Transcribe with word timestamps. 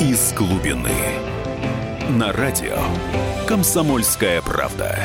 из 0.00 0.32
глубины. 0.32 0.92
На 2.10 2.32
радио 2.32 2.78
«Комсомольская 3.48 4.40
правда». 4.42 4.96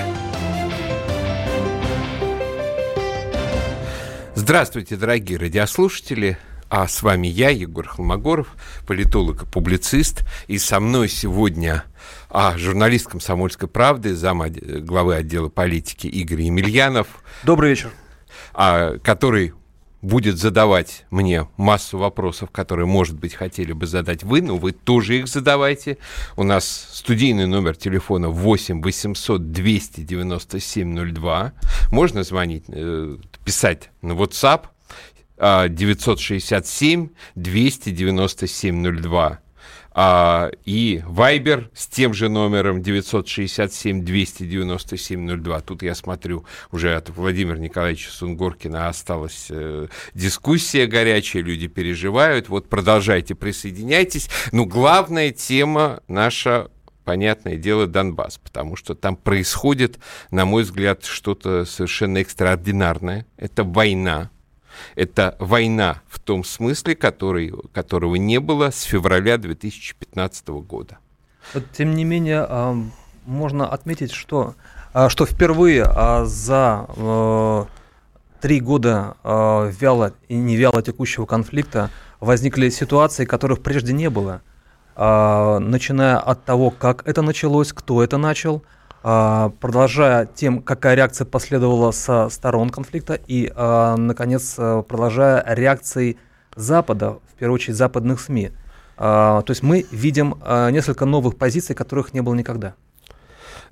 Здравствуйте, 4.35 4.95
дорогие 4.95 5.39
радиослушатели. 5.39 6.37
А 6.69 6.87
с 6.87 7.01
вами 7.01 7.25
я, 7.25 7.49
Егор 7.49 7.87
Холмогоров, 7.87 8.55
политолог 8.85 9.43
и 9.43 9.45
публицист. 9.47 10.23
И 10.47 10.59
со 10.59 10.79
мной 10.79 11.09
сегодня 11.09 11.85
а, 12.29 12.55
журналист 12.55 13.07
«Комсомольской 13.07 13.67
правды», 13.67 14.13
зам 14.13 14.43
главы 14.45 15.15
отдела 15.15 15.49
политики 15.49 16.05
Игорь 16.05 16.41
Емельянов. 16.43 17.07
Добрый 17.43 17.71
вечер. 17.71 17.89
А, 18.53 18.99
который 18.99 19.53
будет 20.03 20.37
задавать 20.37 21.05
мне 21.09 21.47
массу 21.57 21.97
вопросов, 21.97 22.51
которые, 22.51 22.85
может 22.85 23.17
быть, 23.17 23.33
хотели 23.33 23.71
бы 23.71 23.87
задать 23.87 24.23
вы, 24.23 24.41
но 24.41 24.57
вы 24.57 24.73
тоже 24.73 25.17
их 25.17 25.27
задавайте. 25.27 25.97
У 26.35 26.43
нас 26.43 26.89
студийный 26.91 27.47
номер 27.47 27.75
телефона 27.75 28.29
8 28.29 28.83
800 28.83 29.51
297 29.51 31.13
02. 31.13 31.53
Можно 31.91 32.23
звонить, 32.23 32.65
э, 32.67 33.17
писать 33.45 33.89
на 34.01 34.11
WhatsApp 34.11 34.65
967 35.39 37.09
297 37.35 39.01
02 39.01 39.42
а, 39.93 40.49
и 40.65 41.01
Viber 41.07 41.69
с 41.73 41.87
тем 41.87 42.13
же 42.13 42.27
номером 42.29 42.79
967-297-02. 42.79 45.63
Тут 45.65 45.83
я 45.83 45.95
смотрю, 45.95 46.45
уже 46.71 46.95
от 46.95 47.09
Владимира 47.09 47.57
Николаевича 47.57 48.11
Сунгоркина 48.11 48.87
осталась 48.87 49.47
э, 49.49 49.87
дискуссия 50.13 50.87
горячая, 50.87 51.43
люди 51.43 51.67
переживают. 51.67 52.47
Вот 52.49 52.69
продолжайте, 52.69 53.35
присоединяйтесь. 53.35 54.29
Но 54.51 54.65
главная 54.65 55.31
тема 55.31 56.01
наша 56.07 56.69
понятное 57.03 57.57
дело, 57.57 57.87
Донбасс, 57.87 58.37
потому 58.37 58.75
что 58.75 58.95
там 58.95 59.15
происходит, 59.15 59.99
на 60.31 60.45
мой 60.45 60.63
взгляд, 60.63 61.05
что-то 61.05 61.65
совершенно 61.65 62.19
экстраординарное. 62.19 63.25
Это 63.37 63.63
война, 63.63 64.29
это 64.95 65.35
война 65.39 66.01
в 66.07 66.19
том 66.19 66.43
смысле, 66.43 66.95
который, 66.95 67.53
которого 67.73 68.15
не 68.15 68.39
было 68.39 68.69
с 68.71 68.83
февраля 68.83 69.37
2015 69.37 70.47
года. 70.49 70.97
Тем 71.73 71.95
не 71.95 72.05
менее, 72.05 72.45
а, 72.47 72.75
можно 73.25 73.67
отметить, 73.67 74.11
что, 74.11 74.55
а, 74.93 75.09
что 75.09 75.25
впервые 75.25 75.83
а, 75.83 76.25
за 76.25 76.85
э, 76.95 77.65
три 78.41 78.59
года 78.59 79.15
вяло 79.23 80.13
и 80.27 80.35
не 80.35 80.57
вяло 80.57 80.81
текущего 80.81 81.25
конфликта 81.25 81.89
возникли 82.19 82.69
ситуации, 82.69 83.25
которых 83.25 83.61
прежде 83.61 83.93
не 83.93 84.09
было. 84.09 84.41
Начиная 84.95 86.17
от 86.17 86.43
того, 86.43 86.69
как 86.69 87.07
это 87.07 87.21
началось, 87.21 87.71
кто 87.71 88.03
это 88.03 88.17
начал– 88.17 88.63
продолжая 89.03 90.25
тем, 90.25 90.61
какая 90.61 90.95
реакция 90.95 91.25
последовала 91.25 91.91
со 91.91 92.29
сторон 92.29 92.69
конфликта, 92.69 93.19
и, 93.27 93.51
а, 93.53 93.97
наконец, 93.97 94.55
а, 94.57 94.81
продолжая 94.81 95.43
реакцией 95.45 96.17
Запада, 96.55 97.19
в 97.29 97.33
первую 97.37 97.55
очередь 97.55 97.75
западных 97.75 98.21
СМИ. 98.21 98.51
То 98.95 99.43
есть 99.49 99.63
мы 99.63 99.87
видим 99.89 100.35
несколько 100.71 101.05
новых 101.05 101.35
позиций, 101.35 101.75
которых 101.75 102.13
не 102.13 102.21
было 102.21 102.35
никогда. 102.35 102.75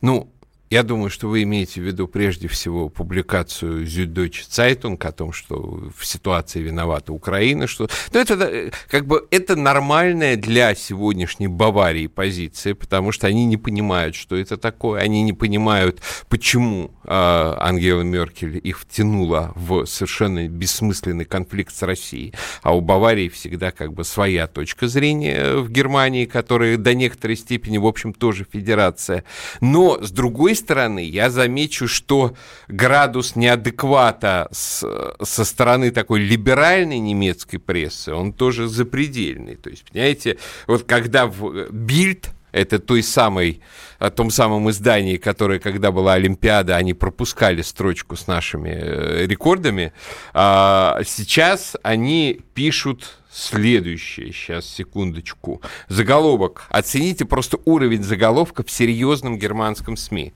Ну, 0.02 0.32
я 0.72 0.84
думаю, 0.84 1.10
что 1.10 1.28
вы 1.28 1.44
имеете 1.44 1.82
в 1.82 1.84
виду 1.84 2.08
прежде 2.08 2.48
всего 2.48 2.88
публикацию 2.88 3.86
Süddeutsche 3.86 4.48
Zeitung 4.50 4.98
о 5.06 5.12
том, 5.12 5.34
что 5.34 5.92
в 5.94 6.06
ситуации 6.06 6.62
виновата 6.62 7.12
Украина, 7.12 7.68
что... 7.68 7.90
Ну, 8.14 8.20
это 8.22 8.72
как 8.90 9.06
бы 9.06 9.28
это 9.32 9.58
нормальная 9.58 10.38
для 10.38 10.74
сегодняшней 10.74 11.50
Баварии 11.50 12.08
позиция, 12.08 12.74
потому 12.74 13.12
что 13.12 13.28
они 13.28 13.46
не 13.46 13.58
понимают, 13.58 14.16
что 14.16 14.38
это 14.38 14.56
такое, 14.56 15.02
они 15.02 15.24
не 15.24 15.34
понимают, 15.34 16.02
почему 16.30 16.92
э, 17.04 17.10
Ангела 17.10 18.02
Меркель 18.04 18.58
их 18.64 18.80
втянула 18.80 19.52
в 19.56 19.86
совершенно 19.86 20.48
бессмысленный 20.48 21.26
конфликт 21.26 21.76
с 21.76 21.82
Россией. 21.82 22.34
А 22.62 22.74
у 22.74 22.80
Баварии 22.80 23.28
всегда 23.28 23.72
как 23.72 23.92
бы 23.92 24.06
своя 24.06 24.48
точка 24.48 24.88
зрения 24.88 25.56
в 25.58 25.70
Германии, 25.70 26.24
которая 26.24 26.78
до 26.78 26.94
некоторой 26.94 27.36
степени, 27.36 27.78
в 27.78 27.86
общем, 27.86 28.14
тоже 28.14 28.48
федерация. 28.50 29.26
Но, 29.60 30.02
с 30.02 30.12
другой 30.12 30.56
стороны, 30.62 31.04
я 31.04 31.30
замечу, 31.30 31.88
что 31.88 32.36
градус 32.68 33.36
неадеквата 33.36 34.48
с, 34.52 34.86
со 35.22 35.46
стороны 35.46 35.92
такой 35.92 36.22
либеральной 36.22 37.00
немецкой 37.00 37.58
прессы, 37.58 38.14
он 38.14 38.34
тоже 38.34 38.68
запредельный. 38.68 39.56
То 39.56 39.70
есть, 39.70 39.84
понимаете, 39.92 40.38
вот 40.68 40.84
когда 40.84 41.28
в 41.28 41.70
Бильд, 41.72 42.30
это 42.52 42.80
той 42.80 43.04
самой, 43.04 43.62
о 44.00 44.10
том 44.10 44.30
самом 44.30 44.70
издании, 44.70 45.18
которое, 45.18 45.60
когда 45.60 45.92
была 45.92 46.14
Олимпиада, 46.14 46.76
они 46.76 46.94
пропускали 46.94 47.62
строчку 47.62 48.16
с 48.16 48.28
нашими 48.28 48.70
э, 48.70 49.26
рекордами. 49.26 49.94
А 50.34 51.02
сейчас 51.06 51.76
они 51.84 52.42
пишут 52.54 53.18
следующее. 53.32 54.34
Сейчас, 54.34 54.66
секундочку. 54.66 55.62
Заголовок. 55.88 56.66
Оцените 56.70 57.26
просто 57.26 57.58
уровень 57.66 58.04
заголовка 58.04 58.64
в 58.64 58.72
серьезном 58.72 59.38
германском 59.38 59.98
СМИ. 59.98 60.34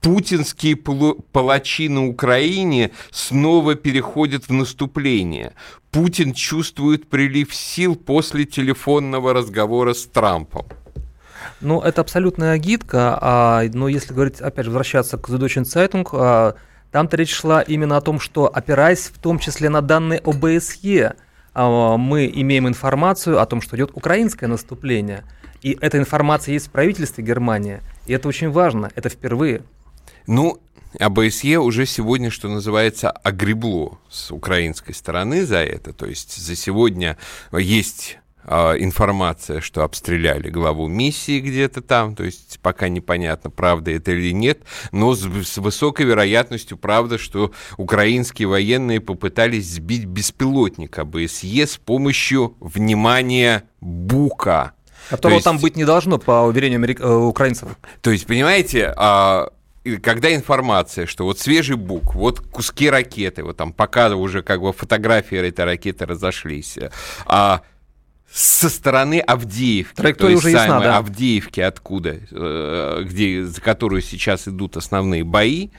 Путинские 0.00 0.76
палачи 0.76 1.88
на 1.88 2.06
Украине 2.06 2.90
снова 3.10 3.74
переходят 3.74 4.48
в 4.48 4.52
наступление. 4.52 5.54
Путин 5.90 6.34
чувствует 6.34 7.08
прилив 7.08 7.54
сил 7.54 7.96
после 7.96 8.44
телефонного 8.44 9.32
разговора 9.32 9.94
с 9.94 10.04
Трампом. 10.04 10.66
Ну, 11.60 11.80
это 11.80 12.00
абсолютная 12.00 12.58
гидка, 12.58 13.18
а, 13.20 13.62
но 13.72 13.88
если 13.88 14.12
говорить, 14.12 14.40
опять 14.40 14.64
же, 14.64 14.70
возвращаться 14.70 15.18
к 15.18 15.28
Süddeutsche 15.28 15.62
Zeitung, 15.62 16.06
а, 16.12 16.54
там-то 16.90 17.16
речь 17.16 17.32
шла 17.32 17.62
именно 17.62 17.96
о 17.96 18.00
том, 18.00 18.20
что 18.20 18.46
опираясь 18.46 19.06
в 19.06 19.18
том 19.18 19.38
числе 19.38 19.68
на 19.68 19.80
данные 19.80 20.20
ОБСЕ, 20.24 21.16
а, 21.54 21.96
мы 21.96 22.30
имеем 22.32 22.68
информацию 22.68 23.40
о 23.40 23.46
том, 23.46 23.60
что 23.60 23.76
идет 23.76 23.90
украинское 23.94 24.48
наступление. 24.48 25.24
И 25.62 25.76
эта 25.80 25.98
информация 25.98 26.52
есть 26.52 26.68
в 26.68 26.70
правительстве 26.70 27.24
Германии. 27.24 27.80
И 28.06 28.12
это 28.12 28.28
очень 28.28 28.50
важно, 28.50 28.90
это 28.94 29.08
впервые. 29.08 29.62
Ну, 30.26 30.60
АБСЕ 30.98 31.58
уже 31.58 31.86
сегодня, 31.86 32.30
что 32.30 32.48
называется, 32.48 33.10
огребло 33.10 33.98
с 34.10 34.30
украинской 34.30 34.92
стороны 34.92 35.44
за 35.44 35.58
это. 35.58 35.92
То 35.92 36.06
есть 36.06 36.36
за 36.36 36.54
сегодня 36.54 37.16
есть 37.52 38.18
информация, 38.46 39.60
что 39.60 39.82
обстреляли 39.84 40.50
главу 40.50 40.86
миссии 40.86 41.40
где-то 41.40 41.80
там, 41.80 42.14
то 42.14 42.24
есть 42.24 42.58
пока 42.62 42.88
непонятно, 42.88 43.50
правда 43.50 43.90
это 43.90 44.12
или 44.12 44.32
нет, 44.32 44.60
но 44.92 45.14
с, 45.14 45.22
с 45.22 45.58
высокой 45.58 46.06
вероятностью 46.06 46.76
правда, 46.76 47.18
что 47.18 47.52
украинские 47.76 48.48
военные 48.48 49.00
попытались 49.00 49.66
сбить 49.66 50.04
беспилотник 50.04 50.98
АБСЕ 50.98 51.66
с 51.66 51.76
помощью, 51.76 52.56
внимания, 52.60 53.64
Бука. 53.80 54.72
Которого 55.10 55.34
есть, 55.34 55.44
там 55.44 55.58
быть 55.58 55.76
не 55.76 55.84
должно, 55.84 56.18
по 56.18 56.42
уверению 56.42 56.78
америк... 56.78 57.00
Э, 57.00 57.12
украинцев. 57.12 57.68
То 58.00 58.10
есть, 58.10 58.26
понимаете, 58.26 58.92
а, 58.96 59.50
когда 60.02 60.34
информация, 60.34 61.06
что 61.06 61.24
вот 61.24 61.38
свежий 61.38 61.76
бук, 61.76 62.14
вот 62.14 62.40
куски 62.40 62.88
ракеты, 62.88 63.44
вот 63.44 63.56
там 63.56 63.72
пока 63.72 64.14
уже 64.16 64.42
как 64.42 64.62
бы 64.62 64.72
фотографии 64.72 65.36
этой 65.36 65.64
ракеты 65.64 66.06
разошлись, 66.06 66.78
а 67.26 67.62
со 68.30 68.68
стороны 68.68 69.20
Авдеевки. 69.20 69.94
Траектория 69.94 70.36
уже 70.36 70.50
ясна, 70.50 70.80
да. 70.80 70.98
Авдеевки, 70.98 71.60
откуда, 71.60 72.18
э, 72.30 73.02
где, 73.04 73.44
за 73.44 73.60
которую 73.60 74.02
сейчас 74.02 74.48
идут 74.48 74.76
основные 74.76 75.24
бои, 75.24 75.70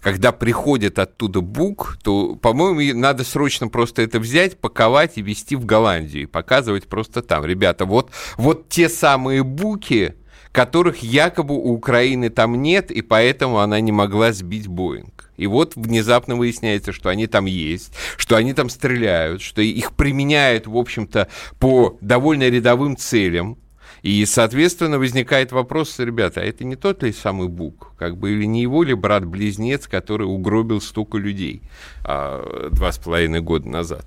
когда 0.00 0.32
приходит 0.32 0.98
оттуда 0.98 1.40
бук, 1.40 1.98
то, 2.02 2.36
по-моему, 2.36 2.98
надо 2.98 3.24
срочно 3.24 3.68
просто 3.68 4.02
это 4.02 4.20
взять, 4.20 4.58
паковать 4.58 5.18
и 5.18 5.22
везти 5.22 5.56
в 5.56 5.64
Голландию 5.64 6.22
и 6.22 6.26
показывать 6.26 6.86
просто 6.86 7.20
там. 7.20 7.44
Ребята, 7.44 7.84
вот, 7.84 8.10
вот 8.36 8.68
те 8.68 8.88
самые 8.88 9.42
буки, 9.42 10.14
которых 10.58 11.04
якобы 11.04 11.54
у 11.54 11.72
Украины 11.72 12.30
там 12.30 12.60
нет, 12.60 12.90
и 12.90 13.00
поэтому 13.00 13.60
она 13.60 13.78
не 13.78 13.92
могла 13.92 14.32
сбить 14.32 14.66
Боинг. 14.66 15.30
И 15.36 15.46
вот 15.46 15.76
внезапно 15.76 16.34
выясняется, 16.34 16.92
что 16.92 17.10
они 17.10 17.28
там 17.28 17.44
есть, 17.44 17.92
что 18.16 18.34
они 18.34 18.54
там 18.54 18.68
стреляют, 18.68 19.40
что 19.40 19.62
их 19.62 19.92
применяют, 19.92 20.66
в 20.66 20.76
общем-то, 20.76 21.28
по 21.60 21.96
довольно 22.00 22.48
рядовым 22.48 22.96
целям. 22.96 23.56
И, 24.02 24.26
соответственно, 24.26 24.98
возникает 24.98 25.52
вопрос, 25.52 25.96
ребята, 26.00 26.40
а 26.40 26.44
это 26.44 26.64
не 26.64 26.74
тот 26.74 27.04
ли 27.04 27.12
самый 27.12 27.46
Бук? 27.46 27.92
Как 27.96 28.16
бы, 28.16 28.32
или 28.32 28.44
не 28.44 28.62
его 28.62 28.82
ли 28.82 28.94
брат-близнец, 28.94 29.86
который 29.86 30.26
угробил 30.26 30.80
столько 30.80 31.18
людей 31.18 31.62
а, 32.04 32.68
два 32.72 32.90
с 32.90 32.98
половиной 32.98 33.42
года 33.42 33.68
назад? 33.68 34.06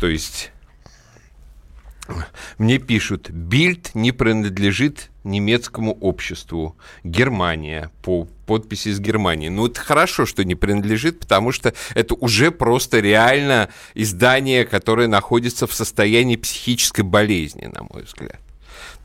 То 0.00 0.08
есть 0.08 0.50
мне 2.58 2.78
пишут, 2.78 3.30
Бильд 3.30 3.94
не 3.94 4.12
принадлежит 4.12 5.10
немецкому 5.24 5.92
обществу. 5.92 6.76
Германия, 7.04 7.90
по 8.02 8.26
подписи 8.46 8.88
из 8.88 9.00
Германии. 9.00 9.48
Ну, 9.48 9.66
это 9.66 9.80
хорошо, 9.80 10.24
что 10.24 10.44
не 10.44 10.54
принадлежит, 10.54 11.20
потому 11.20 11.52
что 11.52 11.74
это 11.94 12.14
уже 12.14 12.50
просто 12.50 13.00
реально 13.00 13.68
издание, 13.94 14.64
которое 14.64 15.08
находится 15.08 15.66
в 15.66 15.74
состоянии 15.74 16.36
психической 16.36 17.04
болезни, 17.04 17.68
на 17.72 17.82
мой 17.82 18.04
взгляд. 18.04 18.40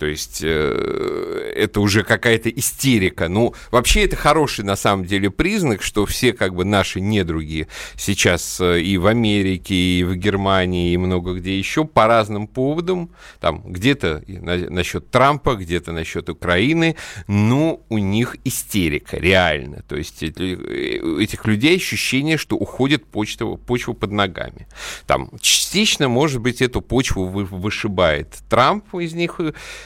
То 0.01 0.07
есть 0.07 0.41
э, 0.43 1.53
это 1.55 1.79
уже 1.79 2.01
какая-то 2.01 2.49
истерика. 2.49 3.27
Ну, 3.29 3.53
вообще 3.69 4.05
это 4.05 4.15
хороший 4.15 4.65
на 4.65 4.75
самом 4.75 5.05
деле 5.05 5.29
признак, 5.29 5.83
что 5.83 6.07
все 6.07 6.33
как 6.33 6.55
бы 6.55 6.65
наши 6.65 6.99
недруги 6.99 7.67
сейчас 7.97 8.59
э, 8.59 8.81
и 8.81 8.97
в 8.97 9.05
Америке, 9.05 9.75
и 9.75 10.03
в 10.03 10.15
Германии, 10.15 10.91
и 10.91 10.97
много 10.97 11.35
где 11.35 11.55
еще 11.55 11.85
по 11.85 12.07
разным 12.07 12.47
поводам, 12.47 13.11
там 13.39 13.61
где-то 13.61 14.23
на, 14.25 14.57
насчет 14.71 15.11
Трампа, 15.11 15.53
где-то 15.53 15.91
насчет 15.91 16.29
Украины, 16.29 16.95
ну, 17.27 17.85
у 17.89 17.99
них 17.99 18.37
истерика, 18.43 19.17
реально. 19.17 19.83
То 19.87 19.97
есть 19.97 20.23
у 20.23 21.19
этих 21.19 21.45
людей 21.45 21.77
ощущение, 21.77 22.37
что 22.37 22.55
уходит 22.55 23.05
почта, 23.05 23.45
почва 23.45 23.93
под 23.93 24.11
ногами. 24.13 24.67
Там 25.05 25.29
частично, 25.39 26.09
может 26.09 26.41
быть, 26.41 26.59
эту 26.63 26.81
почву 26.81 27.27
вышибает 27.27 28.39
Трамп 28.49 28.95
из 28.95 29.13
них, 29.13 29.39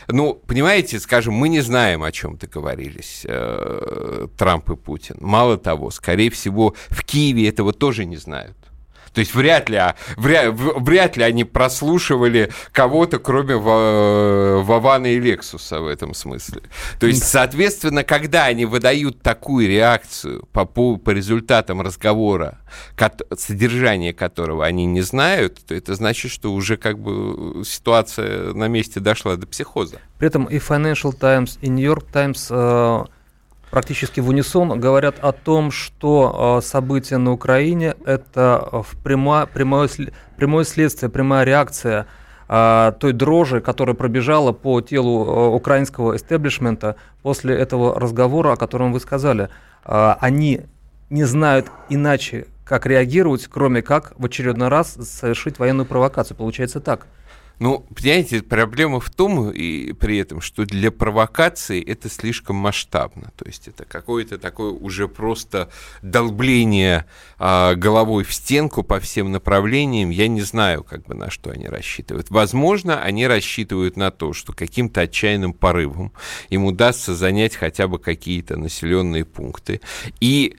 ну, 0.08 0.34
понимаете, 0.34 1.00
скажем, 1.00 1.34
мы 1.34 1.50
не 1.50 1.62
знаем, 1.62 2.04
о 2.04 2.12
чем 2.12 2.38
договорились 2.38 3.22
э, 3.24 4.28
Трамп 4.38 4.72
и 4.72 4.76
Путин. 4.76 5.18
Мало 5.20 5.58
того, 5.58 5.92
скорее 5.92 6.30
всего, 6.30 6.76
в 6.90 7.04
Киеве 7.04 7.50
этого 7.50 7.74
тоже 7.74 8.06
не 8.06 8.18
знают. 8.18 8.58
То 9.16 9.20
есть 9.20 9.34
вряд 9.34 9.70
ли, 9.70 9.78
а, 9.78 9.96
вряд, 10.18 10.54
вряд 10.54 11.16
ли 11.16 11.24
они 11.24 11.46
прослушивали 11.46 12.52
кого-то, 12.74 13.18
кроме 13.18 13.56
Вавана 13.56 15.08
и 15.08 15.20
Лексуса 15.20 15.80
в 15.80 15.88
этом 15.88 16.14
смысле. 16.14 16.62
То 17.00 17.08
есть, 17.08 17.24
соответственно, 17.24 18.04
когда 18.04 18.44
они 18.44 18.66
выдают 18.66 19.22
такую 19.22 19.70
реакцию 19.70 20.46
по, 20.52 20.66
по, 20.66 20.98
по 20.98 21.12
результатам 21.12 21.80
разговора, 21.82 22.60
содержание 23.38 24.14
которого 24.14 24.66
они 24.66 24.86
не 24.86 25.02
знают, 25.02 25.66
то 25.66 25.74
это 25.74 25.96
значит, 25.96 26.30
что 26.30 26.52
уже 26.54 26.76
как 26.76 27.00
бы 27.00 27.64
ситуация 27.64 28.54
на 28.54 28.68
месте 28.68 29.00
дошла 29.00 29.38
до 29.38 29.48
психоза. 29.48 30.00
При 30.20 30.28
этом 30.28 30.44
и 30.46 30.58
Financial 30.58 31.14
Times, 31.14 31.58
и 31.62 31.70
New 31.70 31.86
York 31.86 32.06
Times 32.12 32.48
э, 32.50 33.04
практически 33.76 34.22
в 34.22 34.30
унисон 34.30 34.80
говорят 34.80 35.18
о 35.20 35.34
том, 35.34 35.70
что 35.70 36.60
э, 36.62 36.66
события 36.66 37.18
на 37.18 37.34
Украине– 37.34 37.96
это 38.06 38.86
прямо, 39.04 39.48
прямое, 39.48 39.90
прямое 40.38 40.64
следствие, 40.64 41.10
прямая 41.10 41.44
реакция 41.44 42.08
э, 42.48 42.94
той 42.98 43.12
дрожи, 43.12 43.60
которая 43.60 43.94
пробежала 43.94 44.54
по 44.54 44.80
телу 44.80 45.52
украинского 45.54 46.16
истеблишмента 46.16 46.96
после 47.22 47.54
этого 47.54 48.00
разговора, 48.00 48.54
о 48.54 48.56
котором 48.56 48.94
вы 48.94 49.02
сказали. 49.02 49.50
Они 49.84 50.62
не 51.10 51.26
знают 51.26 51.68
иначе, 51.90 52.46
как 52.64 52.86
реагировать, 52.86 53.46
кроме 53.48 53.82
как 53.82 54.14
в 54.18 54.26
очередной 54.26 54.70
раз 54.70 54.94
совершить 54.94 55.60
военную 55.60 55.86
провокацию. 55.86 56.38
Получается 56.38 56.80
так. 56.80 57.08
Ну, 57.60 57.86
понимаете, 57.96 58.42
проблема 58.42 59.00
в 59.00 59.10
том, 59.10 59.50
и 59.50 59.94
при 59.94 60.18
этом, 60.18 60.42
что 60.42 60.66
для 60.66 60.92
провокации 60.92 61.84
это 61.84 62.10
слишком 62.10 62.58
масштабно. 62.58 63.32
То 63.36 63.46
есть 63.46 63.68
это 63.68 63.86
какое-то 63.86 64.38
такое 64.38 64.72
уже 64.72 65.08
просто 65.08 65.70
долбление 66.02 67.06
а, 67.38 67.76
головой 67.76 68.24
в 68.24 68.34
стенку 68.34 68.84
по 68.84 69.00
всем 69.00 69.32
направлениям. 69.32 70.10
Я 70.10 70.28
не 70.28 70.42
знаю, 70.42 70.84
как 70.84 71.06
бы 71.06 71.16
на 71.16 71.30
что 71.30 71.52
они 71.52 71.68
рассчитывают. 71.68 72.30
Возможно, 72.30 73.02
они 73.02 73.28
рассчитывают 73.28 73.96
на 73.96 74.12
то, 74.12 74.34
что 74.34 74.54
каким-то 74.54 75.02
отчаянным 75.02 75.54
порывом 75.54 76.12
им 76.50 76.66
удастся 76.66 77.16
занять 77.16 77.56
хотя 77.56 77.88
бы 77.88 78.00
какие-то 78.00 78.58
населенные 78.58 79.26
пункты. 79.26 79.82
И 80.20 80.58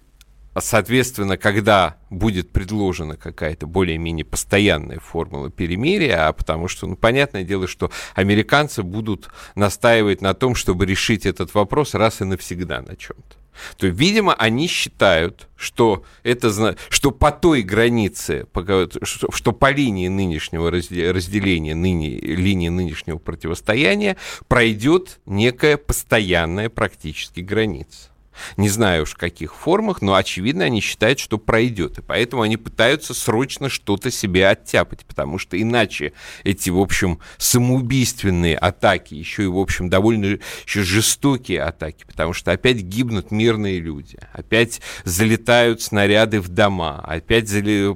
Соответственно, 0.58 1.36
когда 1.36 1.96
будет 2.08 2.50
предложена 2.50 3.16
какая-то 3.16 3.66
более-менее 3.66 4.24
постоянная 4.24 5.00
формула 5.00 5.50
перемирия, 5.50 6.28
а 6.28 6.32
потому 6.32 6.68
что, 6.68 6.86
ну, 6.86 6.96
понятное 6.96 7.44
дело, 7.44 7.66
что 7.66 7.90
американцы 8.14 8.82
будут 8.82 9.28
настаивать 9.54 10.22
на 10.22 10.34
том, 10.34 10.54
чтобы 10.54 10.86
решить 10.86 11.26
этот 11.26 11.54
вопрос 11.54 11.94
раз 11.94 12.20
и 12.20 12.24
навсегда 12.24 12.80
на 12.80 12.96
чем-то. 12.96 13.36
То 13.76 13.86
видимо, 13.86 14.34
они 14.34 14.66
считают, 14.66 15.48
что, 15.56 16.04
это, 16.22 16.76
что 16.88 17.10
по 17.10 17.32
той 17.32 17.62
границе, 17.62 18.46
что 19.10 19.52
по 19.52 19.70
линии 19.70 20.08
нынешнего 20.08 20.70
разделения, 20.70 21.74
ныне, 21.74 22.18
линии 22.18 22.68
нынешнего 22.68 23.18
противостояния 23.18 24.16
пройдет 24.48 25.20
некая 25.26 25.76
постоянная 25.76 26.68
практически 26.68 27.40
граница. 27.40 28.10
Не 28.56 28.68
знаю 28.68 29.04
уж 29.04 29.12
в 29.12 29.16
каких 29.16 29.54
формах, 29.54 30.02
но 30.02 30.14
очевидно 30.14 30.64
они 30.64 30.80
считают, 30.80 31.18
что 31.18 31.38
пройдет. 31.38 31.98
И 31.98 32.02
поэтому 32.02 32.42
они 32.42 32.56
пытаются 32.56 33.14
срочно 33.14 33.68
что-то 33.68 34.10
себе 34.10 34.48
оттяпать, 34.48 35.04
потому 35.04 35.38
что 35.38 35.60
иначе 35.60 36.12
эти, 36.44 36.70
в 36.70 36.78
общем, 36.78 37.20
самоубийственные 37.38 38.56
атаки, 38.56 39.14
еще 39.14 39.44
и, 39.44 39.46
в 39.46 39.58
общем, 39.58 39.88
довольно 39.88 40.38
еще 40.66 40.82
жестокие 40.82 41.62
атаки, 41.62 42.04
потому 42.06 42.32
что 42.32 42.52
опять 42.52 42.78
гибнут 42.78 43.30
мирные 43.30 43.78
люди, 43.78 44.18
опять 44.32 44.80
залетают 45.04 45.82
снаряды 45.82 46.40
в 46.40 46.48
дома, 46.48 47.00
опять 47.04 47.46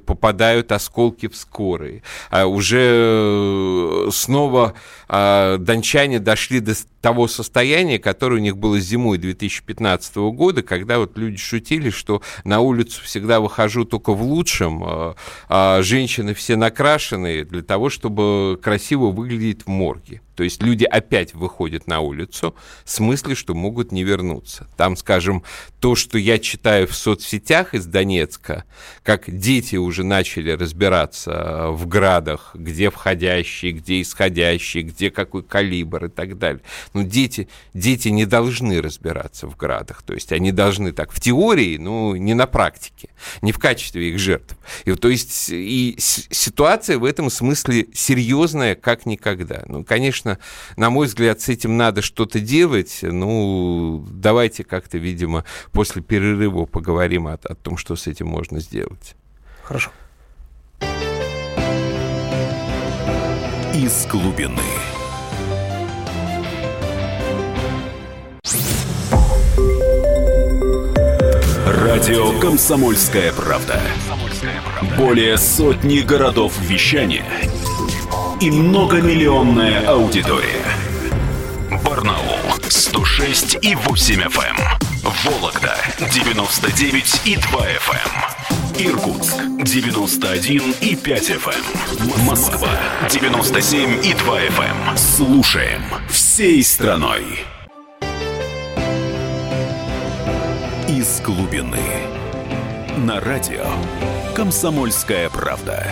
попадают 0.06 0.72
осколки 0.72 1.28
в 1.28 1.36
скорые. 1.36 2.02
А 2.30 2.46
уже 2.46 2.78
э, 2.80 4.08
снова 4.12 4.74
а, 5.08 5.58
дончане 5.58 6.18
дошли 6.18 6.60
до 6.60 6.74
того 7.00 7.28
состояния, 7.28 7.98
которое 7.98 8.36
у 8.36 8.42
них 8.42 8.56
было 8.56 8.78
зимой 8.78 9.18
2015 9.18 10.16
года, 10.16 10.29
когда 10.62 10.98
вот 10.98 11.16
люди 11.16 11.36
шутили, 11.36 11.90
что 11.90 12.22
на 12.44 12.60
улицу 12.60 13.02
всегда 13.02 13.40
выхожу 13.40 13.84
только 13.84 14.12
в 14.12 14.22
лучшем, 14.22 14.82
а, 14.84 15.14
а 15.48 15.82
женщины 15.82 16.34
все 16.34 16.56
накрашенные 16.56 17.44
для 17.44 17.62
того, 17.62 17.90
чтобы 17.90 18.58
красиво 18.62 19.06
выглядеть 19.10 19.62
в 19.64 19.68
морге. 19.68 20.20
То 20.40 20.44
есть 20.44 20.62
люди 20.62 20.84
опять 20.84 21.34
выходят 21.34 21.86
на 21.86 22.00
улицу 22.00 22.54
в 22.86 22.90
смысле, 22.90 23.34
что 23.34 23.52
могут 23.52 23.92
не 23.92 24.04
вернуться. 24.04 24.66
Там, 24.78 24.96
скажем, 24.96 25.42
то, 25.80 25.94
что 25.94 26.16
я 26.16 26.38
читаю 26.38 26.88
в 26.88 26.94
соцсетях 26.94 27.74
из 27.74 27.84
Донецка, 27.84 28.64
как 29.02 29.24
дети 29.26 29.76
уже 29.76 30.02
начали 30.02 30.52
разбираться 30.52 31.66
в 31.72 31.86
градах, 31.86 32.52
где 32.54 32.88
входящие, 32.88 33.72
где 33.72 34.00
исходящие, 34.00 34.84
где 34.84 35.10
какой 35.10 35.42
калибр 35.42 36.06
и 36.06 36.08
так 36.08 36.38
далее. 36.38 36.62
Но 36.94 37.02
дети, 37.02 37.46
дети 37.74 38.08
не 38.08 38.24
должны 38.24 38.80
разбираться 38.80 39.46
в 39.46 39.58
градах. 39.58 40.00
То 40.00 40.14
есть 40.14 40.32
они 40.32 40.52
должны 40.52 40.92
так 40.92 41.12
в 41.12 41.20
теории, 41.20 41.76
но 41.76 42.16
не 42.16 42.32
на 42.32 42.46
практике, 42.46 43.10
не 43.42 43.52
в 43.52 43.58
качестве 43.58 44.08
их 44.08 44.18
жертв. 44.18 44.56
И, 44.86 44.94
то 44.94 45.10
есть 45.10 45.50
и 45.50 45.96
ситуация 45.98 46.96
в 46.96 47.04
этом 47.04 47.28
смысле 47.28 47.88
серьезная, 47.92 48.74
как 48.74 49.04
никогда. 49.04 49.64
Ну, 49.66 49.84
конечно, 49.84 50.29
конечно, 50.30 50.38
на 50.76 50.90
мой 50.90 51.06
взгляд, 51.06 51.40
с 51.40 51.48
этим 51.48 51.76
надо 51.76 52.02
что-то 52.02 52.40
делать. 52.40 53.00
Ну, 53.02 54.04
давайте 54.10 54.64
как-то, 54.64 54.98
видимо, 54.98 55.44
после 55.72 56.02
перерыва 56.02 56.66
поговорим 56.66 57.26
о, 57.26 57.34
о 57.34 57.54
том, 57.54 57.76
что 57.76 57.96
с 57.96 58.06
этим 58.06 58.26
можно 58.26 58.60
сделать. 58.60 59.14
Хорошо. 59.62 59.90
Из 63.74 64.06
глубины. 64.06 64.58
Радио 71.66 72.38
«Комсомольская 72.40 73.32
правда». 73.32 73.80
Более 74.96 75.36
сотни 75.36 76.00
городов 76.00 76.58
вещания– 76.60 77.24
и 78.40 78.50
многомиллионная 78.50 79.86
аудитория. 79.86 80.64
Барнаул 81.84 82.38
106 82.68 83.58
и 83.60 83.74
8 83.74 84.22
FM. 84.22 84.58
Эм. 84.58 85.12
Вологда 85.24 85.76
99 85.98 87.20
и 87.26 87.36
2 87.36 87.60
FM. 87.60 88.10
Эм. 88.78 88.86
Иркутск 88.86 89.36
91 89.62 90.74
и 90.80 90.96
5 90.96 91.30
FM. 91.30 91.50
Эм. 91.50 92.24
Москва 92.24 92.70
97 93.10 94.06
и 94.06 94.14
2 94.14 94.40
FM. 94.40 94.96
Слушаем 94.96 95.82
всей 96.08 96.64
страной. 96.64 97.40
Из 100.88 101.20
глубины. 101.20 101.78
На 102.96 103.20
радио 103.20 103.66
«Комсомольская 104.34 105.28
правда». 105.28 105.86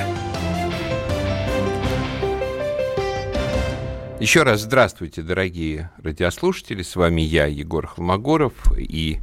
Еще 4.21 4.43
раз 4.43 4.63
здравствуйте, 4.63 5.23
дорогие 5.23 5.93
радиослушатели. 6.03 6.83
С 6.83 6.97
вами 6.97 7.21
я, 7.21 7.47
Егор 7.47 7.87
Холмогоров, 7.87 8.53
и 8.77 9.21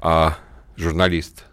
а, 0.00 0.36
журналист 0.76 1.46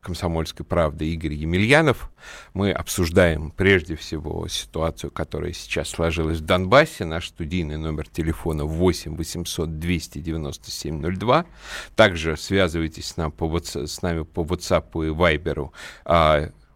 «Комсомольской 0.00 0.64
правды» 0.64 1.12
Игорь 1.12 1.34
Емельянов. 1.34 2.10
Мы 2.54 2.72
обсуждаем 2.72 3.50
прежде 3.50 3.96
всего 3.96 4.48
ситуацию, 4.48 5.10
которая 5.10 5.52
сейчас 5.52 5.90
сложилась 5.90 6.38
в 6.38 6.46
Донбассе. 6.46 7.04
Наш 7.04 7.28
студийный 7.28 7.76
номер 7.76 8.08
телефона 8.08 8.64
8 8.64 9.14
800 9.14 9.78
297 9.78 11.16
02. 11.18 11.44
Также 11.96 12.38
связывайтесь 12.38 13.08
с, 13.08 13.18
нам 13.18 13.30
по, 13.30 13.60
с 13.60 14.00
нами 14.00 14.22
по 14.22 14.40
WhatsApp 14.40 14.86
и 15.04 15.10
Viber. 15.10 15.70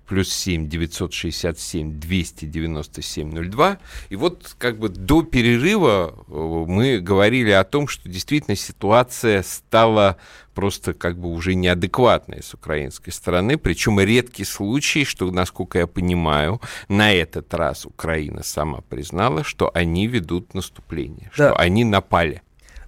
Плюс 0.06 0.32
7 0.32 0.68
967 0.68 1.98
297 2.00 3.50
02. 3.50 3.78
И 4.10 4.16
вот 4.16 4.54
как 4.58 4.78
бы 4.78 4.88
до 4.88 5.22
перерыва 5.22 6.14
э, 6.28 6.64
мы 6.68 6.98
говорили 7.00 7.50
о 7.50 7.64
том, 7.64 7.88
что 7.88 8.08
действительно 8.08 8.56
ситуация 8.56 9.42
стала 9.42 10.18
просто 10.54 10.92
как 10.92 11.18
бы 11.18 11.28
уже 11.28 11.54
неадекватной 11.54 12.42
с 12.42 12.54
украинской 12.54 13.10
стороны, 13.10 13.56
причем 13.56 14.00
редкий 14.00 14.44
случай, 14.44 15.04
что, 15.04 15.30
насколько 15.30 15.78
я 15.78 15.86
понимаю, 15.86 16.60
на 16.88 17.12
этот 17.12 17.52
раз 17.54 17.86
Украина 17.86 18.42
сама 18.42 18.80
признала, 18.82 19.44
что 19.44 19.70
они 19.74 20.06
ведут 20.06 20.54
наступление, 20.54 21.30
да. 21.36 21.50
что 21.50 21.56
они 21.56 21.84
напали. 21.84 22.42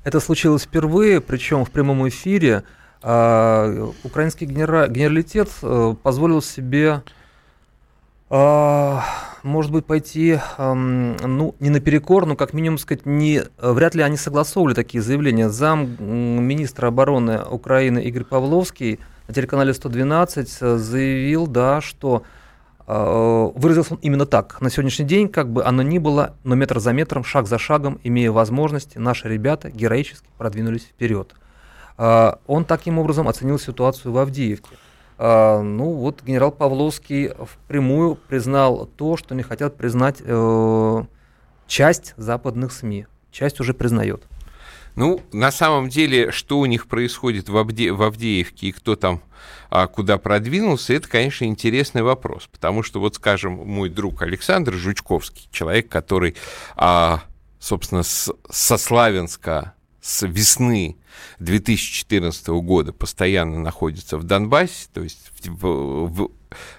Это 0.04 0.20
случилось 0.20 0.64
впервые, 0.64 1.20
причем 1.20 1.64
в 1.64 1.70
прямом 1.70 2.06
эфире. 2.08 2.64
А, 3.06 3.90
украинский 4.02 4.46
генера... 4.46 4.88
генералитет 4.88 5.50
э, 5.60 5.94
позволил 6.02 6.40
себе, 6.40 7.02
а, 8.30 9.04
может 9.42 9.70
быть, 9.72 9.84
пойти, 9.84 10.40
ну, 10.56 11.54
не 11.60 11.68
наперекор, 11.68 12.24
но 12.24 12.34
как 12.34 12.54
минимум 12.54 12.78
сказать, 12.78 13.04
не, 13.04 13.42
вряд 13.58 13.94
ли 13.94 14.02
они 14.02 14.16
согласовывали 14.16 14.72
такие 14.72 15.02
заявления. 15.02 15.50
Зам 15.50 15.96
министра 16.00 16.88
обороны 16.88 17.44
Украины 17.44 17.98
Игорь 18.04 18.24
Павловский 18.24 18.98
на 19.28 19.34
телеканале 19.34 19.74
112 19.74 20.58
э, 20.62 20.76
заявил, 20.78 21.46
да, 21.46 21.82
что 21.82 22.22
а, 22.86 23.52
выразился 23.54 23.94
он 23.94 24.00
именно 24.00 24.24
так. 24.24 24.62
На 24.62 24.70
сегодняшний 24.70 25.04
день, 25.04 25.28
как 25.28 25.52
бы 25.52 25.62
оно 25.62 25.82
ни 25.82 25.98
было, 25.98 26.36
но 26.42 26.54
метр 26.54 26.80
за 26.80 26.94
метром, 26.94 27.22
шаг 27.22 27.46
за 27.46 27.58
шагом, 27.58 28.00
имея 28.02 28.30
возможности, 28.30 28.96
наши 28.96 29.28
ребята 29.28 29.70
героически 29.70 30.26
продвинулись 30.38 30.84
вперед. 30.84 31.34
А, 31.96 32.38
он 32.46 32.64
таким 32.64 32.98
образом 32.98 33.28
оценил 33.28 33.58
ситуацию 33.58 34.12
в 34.12 34.18
Авдеевке. 34.18 34.76
А, 35.16 35.62
ну 35.62 35.92
вот 35.92 36.22
генерал 36.22 36.52
Павловский 36.52 37.30
впрямую 37.30 38.16
признал 38.16 38.86
то, 38.96 39.16
что 39.16 39.34
не 39.34 39.42
хотят 39.42 39.76
признать 39.76 40.18
э, 40.20 41.02
часть 41.66 42.14
западных 42.16 42.72
СМИ. 42.72 43.06
Часть 43.30 43.60
уже 43.60 43.74
признает. 43.74 44.24
Ну, 44.96 45.20
на 45.32 45.50
самом 45.50 45.88
деле, 45.88 46.30
что 46.30 46.60
у 46.60 46.66
них 46.66 46.86
происходит 46.86 47.48
в, 47.48 47.56
Авде 47.56 47.90
в 47.92 48.02
Авдеевке 48.02 48.68
и 48.68 48.72
кто 48.72 48.94
там 48.94 49.22
а, 49.70 49.88
куда 49.88 50.18
продвинулся, 50.18 50.94
это, 50.94 51.08
конечно, 51.08 51.44
интересный 51.44 52.02
вопрос. 52.02 52.48
Потому 52.50 52.84
что, 52.84 53.00
вот, 53.00 53.16
скажем, 53.16 53.54
мой 53.54 53.88
друг 53.88 54.22
Александр 54.22 54.74
Жучковский, 54.74 55.48
человек, 55.50 55.88
который, 55.88 56.36
а, 56.76 57.24
собственно, 57.58 58.04
с, 58.04 58.32
со 58.48 58.76
Славянска 58.76 59.74
с 60.00 60.24
весны 60.26 60.96
2014 61.38 62.48
года 62.48 62.92
постоянно 62.92 63.58
находится 63.58 64.18
в 64.18 64.24
Донбассе, 64.24 64.88
то 64.92 65.02
есть 65.02 65.30
в, 65.44 66.06
в, 66.06 66.30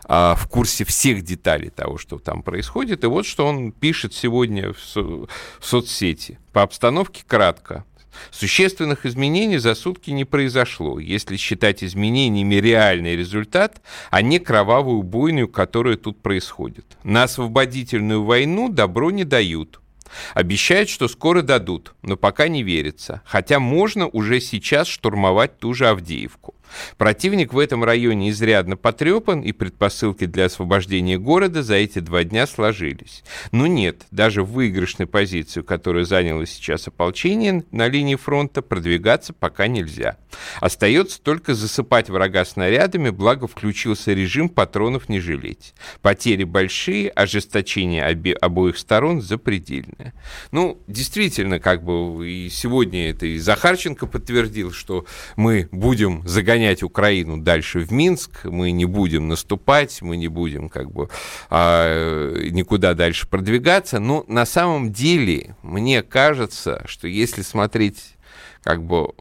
а, 0.06 0.36
в 0.36 0.48
курсе 0.48 0.86
всех 0.86 1.24
деталей 1.24 1.70
того, 1.70 1.98
что 1.98 2.18
там 2.18 2.44
происходит. 2.44 3.04
И 3.04 3.08
вот 3.08 3.26
что 3.26 3.46
он 3.46 3.72
пишет 3.72 4.14
сегодня 4.14 4.74
в, 4.74 4.80
со, 4.80 5.02
в 5.02 5.28
соцсети. 5.62 6.40
По 6.54 6.64
обстановке 6.64 7.24
кратко. 7.26 7.86
Существенных 8.32 9.06
изменений 9.06 9.58
за 9.58 9.76
сутки 9.76 10.12
не 10.12 10.24
произошло, 10.24 11.00
если 11.00 11.36
считать 11.36 11.84
изменениями 11.84 12.56
реальный 12.56 13.16
результат, 13.16 13.82
а 14.10 14.22
не 14.22 14.40
кровавую 14.40 15.04
бойню, 15.04 15.50
которая 15.50 15.98
тут 15.98 16.22
происходит. 16.22 16.86
На 17.04 17.24
освободительную 17.24 18.24
войну 18.24 18.70
добро 18.70 19.12
не 19.12 19.26
дают– 19.26 19.82
Обещают, 20.34 20.90
что 20.90 21.08
скоро 21.08 21.42
дадут, 21.42 21.94
но 22.02 22.18
пока 22.18 22.48
не 22.48 22.64
верится. 22.64 23.22
Хотя 23.26 23.60
можно 23.60 24.08
уже 24.08 24.40
сейчас 24.40 24.88
штурмовать 24.88 25.60
ту 25.60 25.74
же 25.74 25.88
Авдеевку. 25.88 26.55
Противник 26.98 27.54
в 27.54 27.60
этом 27.60 27.84
районе 27.84 28.30
изрядно 28.30 28.76
потрепан, 28.76 29.42
и 29.42 29.52
предпосылки 29.52 30.26
для 30.26 30.46
освобождения 30.46 31.18
города 31.18 31.64
за 31.64 31.76
эти 31.76 32.00
два 32.00 32.24
дня 32.24 32.48
сложились. 32.48 33.24
Но 33.52 33.68
нет, 33.68 34.04
даже 34.12 34.44
в 34.44 34.52
выигрышной 34.52 35.08
позицию, 35.08 35.64
которую 35.64 36.06
заняло 36.06 36.46
сейчас 36.46 36.88
ополчение 36.88 37.64
на 37.72 37.88
линии 37.88 38.16
фронта, 38.16 38.62
продвигаться 38.62 39.34
пока 39.34 39.68
нельзя. 39.68 40.18
Остается 40.60 41.22
только 41.22 41.54
засыпать 41.54 42.10
врага 42.10 42.44
снарядами, 42.46 43.10
благо 43.10 43.48
включился 43.48 44.14
режим 44.14 44.50
патронов 44.50 45.08
не 45.08 45.20
жалеть. 45.20 45.74
Потери 46.02 46.44
большие, 46.44 47.10
ожесточение 47.10 48.06
обе 48.06 48.34
обоих 48.34 48.78
сторон 48.78 49.22
запредельное. 49.22 50.14
Ну, 50.52 50.82
действительно, 50.88 51.60
как 51.60 51.84
бы 51.84 52.30
и 52.30 52.50
сегодня 52.50 53.10
это 53.10 53.26
и 53.26 53.38
Захарченко 53.38 54.08
подтвердил, 54.08 54.72
что 54.72 55.06
мы 55.36 55.70
будем 55.72 56.28
загонять 56.28 56.55
загонять 56.56 56.84
Украину 56.84 57.38
дальше 57.38 57.80
в 57.80 57.92
Минск, 57.92 58.46
мы 58.46 58.72
не 58.72 58.86
будем 58.86 59.28
наступать, 59.28 60.02
мы 60.02 60.16
не 60.16 60.30
будем 60.30 60.70
как 60.70 60.90
бы 60.90 61.10
а, 61.50 62.34
никуда 62.50 62.94
дальше 62.94 63.28
продвигаться. 63.28 64.00
Но 64.00 64.24
на 64.30 64.46
самом 64.46 64.94
деле 64.94 65.58
мне 65.64 66.02
кажется, 66.02 66.82
что 66.88 67.10
если 67.10 67.42
смотреть 67.42 68.16
как 68.64 68.84
бы 68.84 69.12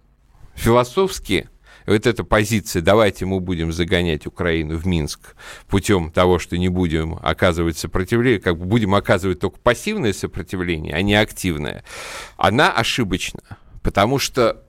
философски, 0.54 1.48
вот 1.86 2.06
эта 2.06 2.22
позиция, 2.22 2.82
давайте 2.82 3.26
мы 3.26 3.40
будем 3.40 3.72
загонять 3.72 4.26
Украину 4.26 4.76
в 4.76 4.86
Минск 4.86 5.34
путем 5.66 6.12
того, 6.12 6.38
что 6.38 6.56
не 6.56 6.68
будем 6.68 7.18
оказывать 7.20 7.76
сопротивление, 7.76 8.40
как 8.40 8.56
бы 8.58 8.64
будем 8.64 8.94
оказывать 8.94 9.40
только 9.40 9.58
пассивное 9.58 10.12
сопротивление, 10.12 10.94
а 10.94 11.02
не 11.02 11.16
активное, 11.16 11.82
она 12.36 12.70
ошибочна. 12.70 13.40
Потому 13.82 14.18
что 14.18 14.63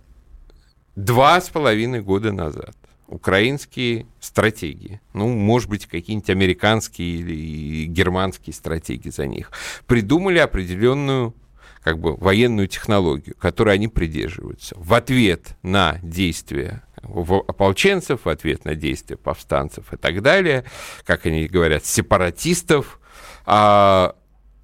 два 0.95 1.39
с 1.41 1.49
половиной 1.49 2.01
года 2.01 2.31
назад. 2.31 2.75
Украинские 3.07 4.07
стратегии, 4.19 4.99
ну, 5.13 5.27
может 5.27 5.69
быть, 5.69 5.85
какие-нибудь 5.85 6.29
американские 6.31 7.17
или 7.17 7.85
германские 7.85 8.53
стратегии 8.53 9.09
за 9.09 9.27
них, 9.27 9.51
придумали 9.85 10.39
определенную 10.39 11.35
как 11.83 11.99
бы 11.99 12.15
военную 12.15 12.67
технологию, 12.67 13.35
которой 13.37 13.75
они 13.75 13.87
придерживаются. 13.87 14.73
В 14.79 14.95
ответ 14.95 15.55
на 15.61 15.99
действия 16.01 16.81
ополченцев, 17.03 18.25
в 18.25 18.29
ответ 18.29 18.65
на 18.65 18.73
действия 18.73 19.17
повстанцев 19.17 19.93
и 19.93 19.97
так 19.97 20.23
далее, 20.23 20.65
как 21.03 21.27
они 21.27 21.45
говорят, 21.45 21.85
сепаратистов, 21.85 22.99
а, 23.45 24.15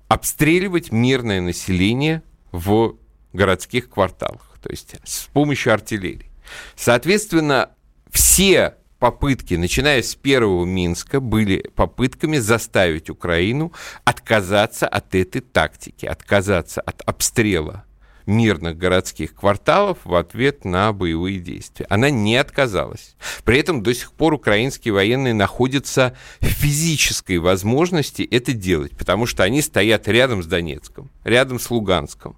обстреливать 0.07 0.91
мирное 0.91 1.41
население 1.41 2.23
в 2.51 2.95
городских 3.33 3.91
кварталах 3.91 4.50
то 4.61 4.69
есть 4.69 4.95
с 5.03 5.27
помощью 5.33 5.73
артиллерии. 5.73 6.31
Соответственно, 6.75 7.71
все 8.11 8.75
попытки, 8.99 9.55
начиная 9.55 10.03
с 10.03 10.15
первого 10.15 10.65
Минска, 10.65 11.19
были 11.19 11.67
попытками 11.75 12.37
заставить 12.37 13.09
Украину 13.09 13.73
отказаться 14.03 14.87
от 14.87 15.15
этой 15.15 15.41
тактики, 15.41 16.05
отказаться 16.05 16.81
от 16.81 17.01
обстрела 17.01 17.85
мирных 18.25 18.77
городских 18.77 19.35
кварталов 19.35 19.99
в 20.03 20.15
ответ 20.15 20.65
на 20.65 20.91
боевые 20.93 21.39
действия. 21.39 21.85
Она 21.89 22.09
не 22.09 22.35
отказалась. 22.37 23.15
При 23.43 23.57
этом 23.59 23.83
до 23.83 23.93
сих 23.93 24.11
пор 24.11 24.33
украинские 24.33 24.93
военные 24.93 25.33
находятся 25.33 26.15
в 26.39 26.45
физической 26.45 27.37
возможности 27.37 28.21
это 28.23 28.53
делать, 28.53 28.95
потому 28.97 29.25
что 29.25 29.43
они 29.43 29.61
стоят 29.61 30.07
рядом 30.07 30.43
с 30.43 30.45
Донецком, 30.45 31.09
рядом 31.23 31.59
с 31.59 31.69
Луганском, 31.71 32.35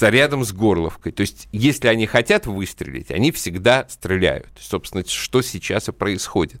рядом 0.00 0.44
с 0.44 0.52
Горловкой. 0.52 1.12
То 1.12 1.20
есть, 1.22 1.48
если 1.52 1.88
они 1.88 2.06
хотят 2.06 2.46
выстрелить, 2.46 3.10
они 3.10 3.32
всегда 3.32 3.86
стреляют. 3.88 4.48
Собственно, 4.58 5.04
что 5.06 5.42
сейчас 5.42 5.88
и 5.88 5.92
происходит. 5.92 6.60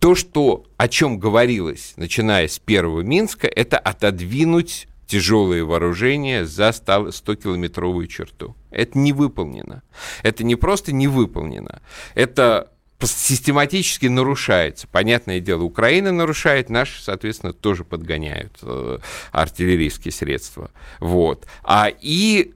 То, 0.00 0.14
что, 0.14 0.64
о 0.76 0.88
чем 0.88 1.18
говорилось, 1.18 1.94
начиная 1.96 2.48
с 2.48 2.58
первого 2.58 3.00
Минска, 3.00 3.46
это 3.48 3.78
отодвинуть 3.78 4.87
тяжелые 5.08 5.64
вооружения 5.64 6.44
за 6.44 6.68
100-километровую 6.68 8.06
черту. 8.06 8.54
Это 8.70 8.98
не 8.98 9.12
выполнено. 9.12 9.82
Это 10.22 10.44
не 10.44 10.54
просто 10.54 10.92
не 10.92 11.08
выполнено. 11.08 11.80
Это 12.14 12.70
систематически 13.00 14.06
нарушается. 14.06 14.86
Понятное 14.86 15.40
дело, 15.40 15.62
Украина 15.62 16.12
нарушает, 16.12 16.68
наши, 16.68 17.02
соответственно, 17.02 17.52
тоже 17.52 17.84
подгоняют 17.84 18.58
э, 18.62 18.98
артиллерийские 19.32 20.12
средства. 20.12 20.70
Вот. 21.00 21.46
А 21.62 21.88
и 21.88 22.52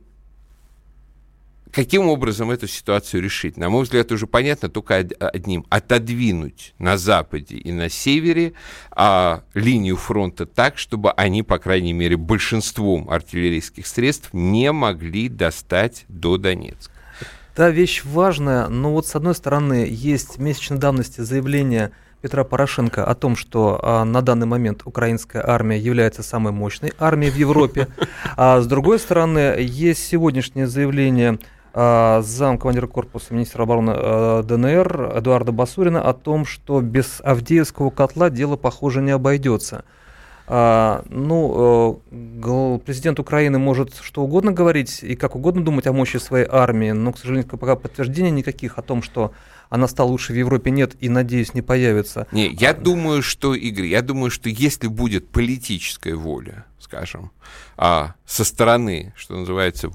Каким 1.73 2.09
образом 2.09 2.51
эту 2.51 2.69
ситуацию 2.69 3.23
решить? 3.23 3.57
На 3.57 3.71
мой 3.71 3.85
взгляд, 3.85 4.13
уже 4.13 4.27
понятно 4.27 4.69
только 4.69 4.97
одним. 4.97 5.65
Отодвинуть 5.71 6.75
на 6.79 6.99
Западе 6.99 7.57
и 7.57 7.73
на 7.73 7.89
Севере 7.89 8.53
а, 8.91 9.43
линию 9.55 9.97
фронта 9.97 10.45
так, 10.45 10.77
чтобы 10.77 11.13
они, 11.13 11.43
по 11.43 11.59
крайней 11.59 11.95
мере, 11.95 12.19
большинством 12.19 13.09
артиллерийских 13.09 13.87
средств 13.87 14.29
не 14.35 14.71
могли 14.71 15.31
достать 15.31 16.05
до 16.09 16.37
Донецка. 16.37 16.93
Та 17.55 17.71
вещь 17.71 18.03
важная, 18.05 18.69
но 18.69 18.93
вот 18.93 19.07
с 19.07 19.17
одной 19.17 19.35
стороны 19.35 19.87
есть 19.89 20.39
месячной 20.39 20.79
давности 20.79 21.23
заявление 21.23 21.93
Петра 22.21 22.45
Порошенко 22.45 23.03
о 23.05 23.15
том, 23.15 23.35
что 23.35 23.81
а, 23.83 24.05
на 24.05 24.21
данный 24.21 24.47
момент 24.47 24.83
украинская 24.85 25.43
армия 25.47 25.79
является 25.79 26.23
самой 26.23 26.53
мощной 26.53 26.93
армией 26.99 27.31
в 27.31 27.37
Европе, 27.37 27.89
а 28.37 28.61
с 28.61 28.67
другой 28.67 28.99
стороны 28.99 29.57
есть 29.59 30.07
сегодняшнее 30.07 30.67
заявление 30.67 31.39
зам 31.75 32.59
командира 32.59 32.87
корпуса 32.87 33.33
министра 33.33 33.63
обороны 33.63 34.43
ДНР 34.43 35.13
Эдуарда 35.17 35.53
Басурина 35.53 36.03
о 36.03 36.13
том, 36.13 36.45
что 36.45 36.81
без 36.81 37.21
Авдеевского 37.23 37.91
котла 37.91 38.29
дело, 38.31 38.57
похоже, 38.57 39.01
не 39.01 39.11
обойдется. 39.11 39.85
А, 40.55 41.05
ну, 41.09 42.03
э, 42.13 42.79
президент 42.85 43.21
Украины 43.21 43.59
может 43.59 43.95
что 44.03 44.23
угодно 44.23 44.53
говорить 44.53 45.03
и 45.03 45.15
как 45.15 45.37
угодно 45.37 45.65
думать 45.65 45.87
о 45.87 45.93
мощи 45.93 46.17
своей 46.17 46.47
армии, 46.47 46.91
но, 46.91 47.13
к 47.13 47.19
сожалению, 47.19 47.49
пока 47.49 47.77
подтверждений 47.77 48.31
никаких 48.31 48.77
о 48.77 48.83
том, 48.83 49.03
что 49.03 49.33
она 49.71 49.89
стала 49.89 50.09
лучше 50.09 50.33
в 50.33 50.37
Европе, 50.37 50.71
нет 50.71 50.95
и, 51.01 51.09
надеюсь, 51.09 51.55
не 51.55 51.63
появится. 51.63 52.27
Не, 52.33 52.49
я 52.49 52.71
а... 52.71 52.75
думаю, 52.75 53.23
что, 53.23 53.55
Игорь, 53.55 53.87
я 53.87 54.03
думаю, 54.03 54.31
что 54.31 54.49
если 54.49 54.89
будет 54.89 55.29
политическая 55.29 56.15
воля, 56.15 56.67
скажем, 56.79 57.31
а, 57.77 58.15
со 58.27 58.45
стороны, 58.45 59.15
что 59.17 59.37
называется, 59.37 59.91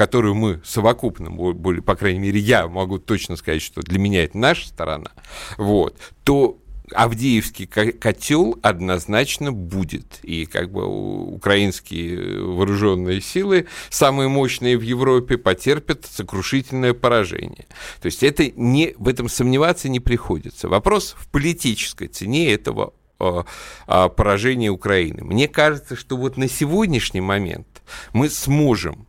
которую 0.00 0.34
мы 0.34 0.62
совокупно, 0.64 1.30
более, 1.30 1.82
по 1.82 1.94
крайней 1.94 2.20
мере, 2.20 2.40
я 2.40 2.66
могу 2.68 2.98
точно 2.98 3.36
сказать, 3.36 3.60
что 3.60 3.82
для 3.82 3.98
меня 3.98 4.24
это 4.24 4.38
наша 4.38 4.66
сторона, 4.66 5.10
вот, 5.58 5.94
то 6.24 6.58
Авдеевский 6.94 7.66
котел 7.66 8.58
однозначно 8.62 9.52
будет. 9.52 10.20
И 10.22 10.46
как 10.46 10.72
бы 10.72 10.86
украинские 10.86 12.42
вооруженные 12.42 13.20
силы, 13.20 13.66
самые 13.90 14.30
мощные 14.30 14.78
в 14.78 14.80
Европе, 14.80 15.36
потерпят 15.36 16.06
сокрушительное 16.06 16.94
поражение. 16.94 17.66
То 18.00 18.06
есть 18.06 18.22
это 18.22 18.50
не, 18.56 18.94
в 18.96 19.06
этом 19.06 19.28
сомневаться 19.28 19.90
не 19.90 20.00
приходится. 20.00 20.70
Вопрос 20.70 21.14
в 21.18 21.28
политической 21.28 22.08
цене 22.08 22.54
этого 22.54 22.94
э, 23.18 23.42
э, 23.86 24.08
поражения 24.16 24.70
Украины. 24.70 25.22
Мне 25.24 25.46
кажется, 25.46 25.94
что 25.94 26.16
вот 26.16 26.38
на 26.38 26.48
сегодняшний 26.48 27.20
момент 27.20 27.82
мы 28.14 28.30
сможем 28.30 29.06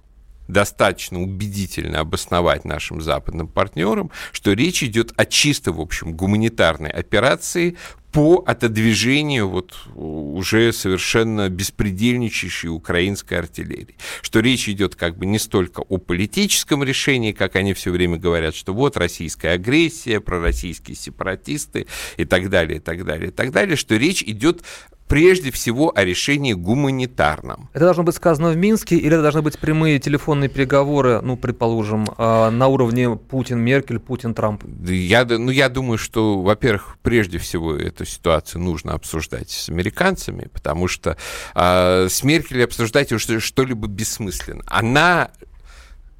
достаточно 0.51 1.21
убедительно 1.21 1.99
обосновать 1.99 2.65
нашим 2.65 3.01
западным 3.01 3.47
партнерам, 3.47 4.11
что 4.31 4.53
речь 4.53 4.83
идет 4.83 5.13
о 5.17 5.25
чисто, 5.25 5.71
в 5.71 5.79
общем, 5.79 6.13
гуманитарной 6.13 6.89
операции 6.89 7.77
по 8.11 8.43
отодвижению 8.45 9.47
вот 9.47 9.73
уже 9.95 10.73
совершенно 10.73 11.47
беспредельничающей 11.49 12.67
украинской 12.67 13.35
артиллерии. 13.35 13.95
Что 14.21 14.41
речь 14.41 14.67
идет 14.67 14.95
как 14.95 15.17
бы 15.17 15.25
не 15.25 15.39
столько 15.39 15.79
о 15.79 15.97
политическом 15.97 16.83
решении, 16.83 17.31
как 17.31 17.55
они 17.55 17.73
все 17.73 17.91
время 17.91 18.17
говорят, 18.17 18.53
что 18.53 18.73
вот 18.73 18.97
российская 18.97 19.51
агрессия, 19.51 20.19
пророссийские 20.19 20.97
сепаратисты 20.97 21.87
и 22.17 22.25
так 22.25 22.49
далее, 22.49 22.77
и 22.77 22.81
так 22.81 23.05
далее, 23.05 23.29
и 23.29 23.31
так 23.31 23.51
далее, 23.51 23.77
что 23.77 23.95
речь 23.95 24.23
идет 24.23 24.63
прежде 25.11 25.51
всего 25.51 25.91
о 25.93 26.05
решении 26.05 26.53
гуманитарном. 26.53 27.69
Это 27.73 27.83
должно 27.83 28.03
быть 28.03 28.15
сказано 28.15 28.51
в 28.51 28.55
Минске 28.55 28.95
или 28.95 29.07
это 29.07 29.21
должны 29.21 29.41
быть 29.41 29.59
прямые 29.59 29.99
телефонные 29.99 30.49
переговоры, 30.49 31.19
ну, 31.21 31.35
предположим, 31.35 32.07
а, 32.17 32.49
на 32.49 32.67
уровне 32.67 33.17
Путин-Меркель, 33.17 33.99
Путин-Трамп? 33.99 34.63
Я, 34.87 35.25
ну, 35.25 35.51
я 35.51 35.67
думаю, 35.67 35.97
что, 35.97 36.41
во-первых, 36.41 36.95
прежде 37.01 37.39
всего 37.39 37.75
эту 37.75 38.05
ситуацию 38.05 38.61
нужно 38.61 38.93
обсуждать 38.93 39.49
с 39.49 39.67
американцами, 39.67 40.47
потому 40.53 40.87
что 40.87 41.17
э, 41.55 42.07
с 42.09 42.23
Меркель 42.23 42.63
обсуждать 42.63 43.11
уже 43.11 43.41
что-либо 43.41 43.89
бессмысленно. 43.89 44.63
Она, 44.67 45.31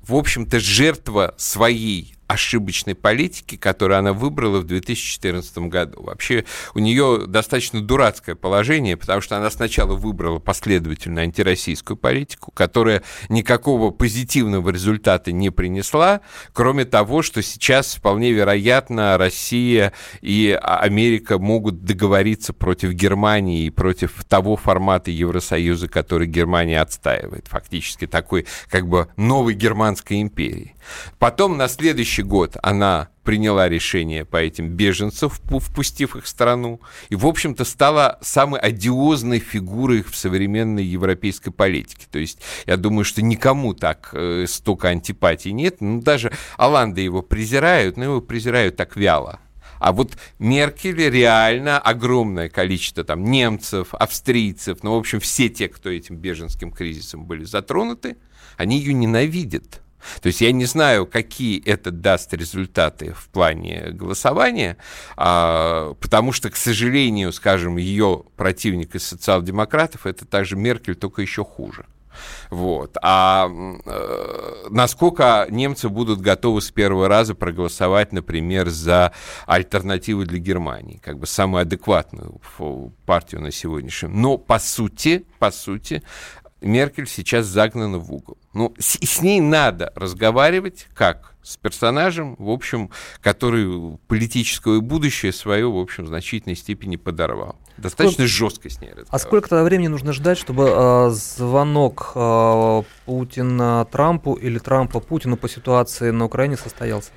в 0.06 0.14
общем-то, 0.16 0.60
жертва 0.60 1.34
своей 1.38 2.16
ошибочной 2.32 2.96
политики, 2.96 3.58
которую 3.58 4.00
она 4.00 4.14
выбрала 4.14 4.60
в 4.60 4.64
2014 4.66 5.58
году. 5.70 6.04
Вообще 6.04 6.46
у 6.74 6.80
нее 6.80 7.26
достаточно 7.28 7.82
дурацкое 7.82 8.36
положение, 8.36 8.96
потому 8.96 9.20
что 9.22 9.36
она 9.38 9.50
сначала 9.50 9.96
выбрала 9.96 10.40
последовательно 10.40 11.22
антироссийскую 11.22 11.98
политику, 11.98 12.52
которая 12.52 13.04
никакого 13.28 13.92
позитивного 13.92 14.70
результата 14.70 15.34
не 15.34 15.50
принесла, 15.50 16.22
кроме 16.54 16.86
того, 16.86 17.22
что 17.22 17.42
сейчас 17.42 17.96
вполне 17.96 18.32
вероятно 18.32 19.18
Россия 19.18 19.92
и 20.22 20.58
Америка 20.62 21.38
могут 21.38 21.84
договориться 21.84 22.54
против 22.54 22.92
Германии 22.92 23.66
и 23.66 23.70
против 23.70 24.24
того 24.24 24.56
формата 24.56 25.12
Евросоюза, 25.12 25.90
который 25.90 26.28
Германия 26.28 26.80
отстаивает, 26.80 27.48
фактически 27.50 28.08
такой 28.08 28.46
как 28.70 28.88
бы 28.88 29.10
новой 29.18 29.54
германской 29.54 30.22
империи. 30.22 30.76
Потом 31.20 31.58
на 31.58 31.68
следующий 31.68 32.21
год 32.24 32.58
она 32.62 33.10
приняла 33.24 33.70
решение 33.70 34.26
по 34.26 34.38
этим 34.38 34.70
беженцам, 34.70 35.30
впустив 35.30 36.16
их 36.16 36.24
в 36.24 36.28
страну, 36.28 36.82
и, 37.10 37.16
в 37.16 37.26
общем-то, 37.26 37.66
стала 37.66 38.18
самой 38.22 38.60
одиозной 38.60 39.40
фигурой 39.40 40.02
в 40.04 40.16
современной 40.16 40.84
европейской 40.84 41.52
политике. 41.52 42.08
То 42.12 42.20
есть, 42.20 42.40
я 42.66 42.78
думаю, 42.78 43.06
что 43.06 43.22
никому 43.22 43.74
так 43.74 44.10
э, 44.14 44.46
столько 44.48 44.90
антипатий 44.90 45.52
нет. 45.52 45.78
Ну, 45.82 46.02
даже 46.02 46.32
Оланды 46.58 47.02
его 47.02 47.22
презирают, 47.22 47.98
но 47.98 48.06
его 48.06 48.22
презирают 48.22 48.76
так 48.76 48.96
вяло. 48.96 49.40
А 49.80 49.94
вот 49.94 50.16
Меркель 50.38 51.10
реально 51.10 51.80
огромное 51.80 52.50
количество 52.50 53.04
там 53.04 53.24
немцев, 53.24 53.96
австрийцев, 53.96 54.84
ну, 54.84 54.94
в 54.94 55.00
общем, 55.00 55.20
все 55.20 55.50
те, 55.50 55.68
кто 55.70 55.90
этим 55.90 56.18
беженским 56.18 56.72
кризисом 56.72 57.26
были 57.26 57.46
затронуты, 57.46 58.18
они 58.58 58.78
ее 58.78 58.94
ненавидят. 58.94 59.82
То 60.22 60.28
есть 60.28 60.42
я 60.42 60.52
не 60.52 60.66
знаю, 60.66 61.06
какие 61.06 61.64
это 61.66 61.92
даст 61.92 62.34
результаты 62.34 63.14
в 63.14 63.28
плане 63.30 63.90
голосования, 63.92 64.78
а, 65.18 65.94
потому 65.96 66.32
что, 66.32 66.50
к 66.50 66.56
сожалению, 66.56 67.32
скажем, 67.34 67.78
ее 67.78 68.24
противник 68.36 68.96
из 68.96 69.08
социал-демократов 69.08 70.06
это 70.06 70.26
также 70.26 70.56
Меркель, 70.56 70.96
только 70.96 71.22
еще 71.22 71.44
хуже. 71.44 71.86
Вот. 72.50 72.98
А 73.02 73.50
э, 73.50 74.68
насколько 74.70 75.48
немцы 75.50 75.90
будут 75.90 76.22
готовы 76.22 76.62
с 76.62 76.72
первого 76.72 77.08
раза 77.08 77.36
проголосовать, 77.36 78.12
например, 78.12 78.70
за 78.70 79.14
альтернативу 79.46 80.26
для 80.26 80.40
Германии, 80.40 81.00
как 81.04 81.20
бы 81.20 81.28
самую 81.28 81.62
адекватную 81.62 82.42
партию 83.06 83.42
на 83.42 83.52
сегодняшний. 83.52 84.10
Но 84.10 84.38
по 84.38 84.60
сути, 84.60 85.26
по 85.40 85.52
сути, 85.52 86.04
Меркель 86.62 87.08
сейчас 87.08 87.48
загнана 87.48 87.98
в 87.98 88.12
угол. 88.14 88.38
Ну, 88.54 88.74
с, 88.78 88.98
с 89.02 89.22
ней 89.22 89.42
надо 89.42 89.92
разговаривать 89.96 90.88
как 90.94 91.36
с 91.44 91.58
персонажем, 91.58 92.36
в 92.38 92.50
общем, 92.50 92.92
который 93.20 93.98
политическое 94.08 94.80
будущее 94.80 95.34
свое, 95.34 95.70
в 95.70 95.78
общем, 95.78 96.06
в 96.06 96.08
значительной 96.08 96.56
степени 96.56 96.98
подорвал. 96.98 97.56
Достаточно 97.78 98.28
сколько, 98.28 98.28
жестко 98.28 98.70
с 98.70 98.80
ней 98.80 98.90
разговаривать. 98.90 99.10
А 99.10 99.20
сколько 99.20 99.50
тогда 99.50 99.64
времени 99.64 99.88
нужно 99.88 100.14
ждать, 100.14 100.38
чтобы 100.38 100.70
э, 100.70 101.10
звонок 101.12 102.12
э, 102.14 102.84
Путина 103.06 103.88
Трампу 103.92 104.34
или 104.36 104.60
Трампа 104.60 105.00
Путину 105.00 105.36
по 105.36 105.50
ситуации 105.50 106.12
на 106.12 106.26
Украине 106.26 106.58
состоялся? 106.58 107.10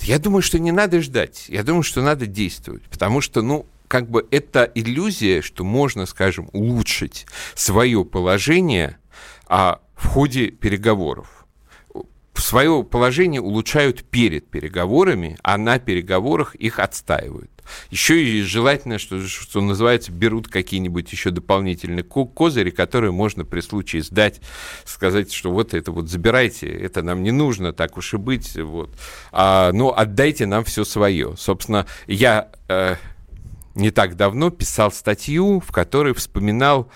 Я 0.00 0.18
думаю, 0.18 0.40
что 0.40 0.58
не 0.58 0.72
надо 0.72 1.02
ждать. 1.02 1.46
Я 1.48 1.62
думаю, 1.62 1.82
что 1.82 2.00
надо 2.00 2.26
действовать. 2.26 2.82
Потому 2.84 3.20
что, 3.20 3.42
ну, 3.42 3.66
как 3.90 4.08
бы 4.08 4.24
это 4.30 4.70
иллюзия, 4.76 5.42
что 5.42 5.64
можно, 5.64 6.06
скажем, 6.06 6.48
улучшить 6.52 7.26
свое 7.56 8.04
положение 8.04 8.98
а, 9.48 9.80
в 9.96 10.06
ходе 10.06 10.52
переговоров 10.52 11.40
свое 12.40 12.82
положение 12.82 13.40
улучшают 13.40 14.02
перед 14.04 14.48
переговорами, 14.48 15.36
а 15.42 15.56
на 15.56 15.78
переговорах 15.78 16.54
их 16.56 16.78
отстаивают. 16.78 17.50
Еще 17.90 18.24
и 18.24 18.42
желательно, 18.42 18.98
что, 18.98 19.24
что 19.24 19.60
называется, 19.60 20.10
берут 20.10 20.48
какие-нибудь 20.48 21.12
еще 21.12 21.30
дополнительные 21.30 22.02
козыри, 22.02 22.70
которые 22.70 23.12
можно 23.12 23.44
при 23.44 23.60
случае 23.60 24.02
сдать, 24.02 24.40
сказать, 24.84 25.32
что 25.32 25.52
вот 25.52 25.74
это 25.74 25.92
вот 25.92 26.08
забирайте, 26.08 26.66
это 26.66 27.02
нам 27.02 27.22
не 27.22 27.30
нужно, 27.30 27.72
так 27.72 27.96
уж 27.96 28.14
и 28.14 28.16
быть, 28.16 28.56
вот. 28.56 28.90
А, 29.30 29.70
но 29.72 29.96
отдайте 29.96 30.46
нам 30.46 30.64
все 30.64 30.84
свое. 30.84 31.34
Собственно, 31.36 31.86
я 32.08 32.50
э, 32.68 32.96
не 33.80 33.90
так 33.90 34.16
давно 34.16 34.50
писал 34.50 34.92
статью, 34.92 35.60
в 35.60 35.72
которой 35.72 36.14
вспоминал 36.14 36.90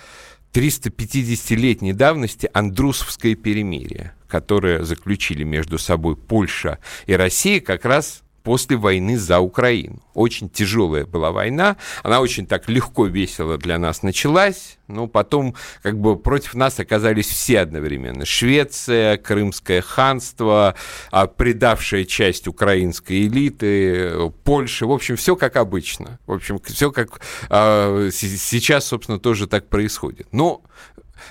350-летней 0.52 1.92
давности 1.92 2.48
Андрусовское 2.52 3.34
перемирие, 3.34 4.14
которое 4.28 4.84
заключили 4.84 5.42
между 5.42 5.78
собой 5.78 6.16
Польша 6.16 6.78
и 7.06 7.14
Россия 7.14 7.60
как 7.60 7.84
раз 7.84 8.23
после 8.44 8.76
войны 8.76 9.18
за 9.18 9.40
Украину. 9.40 10.00
Очень 10.12 10.48
тяжелая 10.48 11.06
была 11.06 11.32
война, 11.32 11.76
она 12.04 12.20
очень 12.20 12.46
так 12.46 12.68
легко, 12.68 13.06
весело 13.06 13.58
для 13.58 13.78
нас 13.78 14.02
началась, 14.02 14.76
но 14.86 15.08
потом 15.08 15.54
как 15.82 15.98
бы 15.98 16.16
против 16.16 16.54
нас 16.54 16.78
оказались 16.78 17.26
все 17.26 17.60
одновременно. 17.60 18.26
Швеция, 18.26 19.16
Крымское 19.16 19.80
ханство, 19.80 20.74
а, 21.10 21.26
предавшая 21.26 22.04
часть 22.04 22.46
украинской 22.46 23.26
элиты, 23.26 24.30
Польша, 24.44 24.86
в 24.86 24.92
общем, 24.92 25.16
все 25.16 25.36
как 25.36 25.56
обычно. 25.56 26.20
В 26.26 26.32
общем, 26.32 26.60
все 26.64 26.92
как 26.92 27.20
а, 27.48 28.10
сейчас, 28.12 28.86
собственно, 28.86 29.18
тоже 29.18 29.46
так 29.46 29.68
происходит. 29.68 30.28
Но 30.32 30.62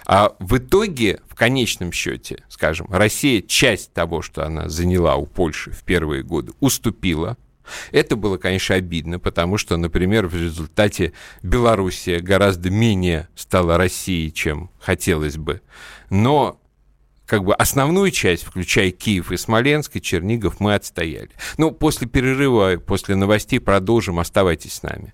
а 0.06 0.36
в 0.40 0.58
итоге, 0.58 1.20
в 1.28 1.36
конечном 1.36 1.92
счете, 1.92 2.44
скажем, 2.50 2.88
Россия 2.90 3.42
часть 3.42 3.94
того, 3.94 4.22
что 4.22 4.46
она 4.46 4.70
заняла 4.70 5.16
у 5.16 5.26
Польши 5.26 5.72
в 5.72 5.84
первые 5.84 6.24
годы, 6.24 6.54
уступила. 6.60 7.38
Это 7.92 8.16
было, 8.16 8.38
конечно, 8.38 8.76
обидно, 8.76 9.20
потому 9.20 9.58
что, 9.58 9.78
например, 9.78 10.28
в 10.28 10.36
результате 10.36 11.14
Белоруссия 11.42 12.20
гораздо 12.20 12.70
менее 12.70 13.30
стала 13.36 13.78
Россией, 13.78 14.34
чем 14.34 14.70
хотелось 14.80 15.38
бы. 15.38 15.62
Но 16.10 16.60
как 17.26 17.46
бы 17.46 17.56
основную 17.56 18.12
часть, 18.12 18.44
включая 18.44 18.92
Киев 18.92 19.32
и 19.32 19.38
Смоленск, 19.38 19.96
и 19.96 20.02
Чернигов, 20.02 20.60
мы 20.60 20.76
отстояли. 20.76 21.32
Ну, 21.58 21.72
после 21.72 22.08
перерыва, 22.08 22.78
после 22.78 23.16
новостей 23.16 23.60
продолжим. 23.60 24.20
Оставайтесь 24.20 24.74
с 24.74 24.84
нами. 24.84 25.14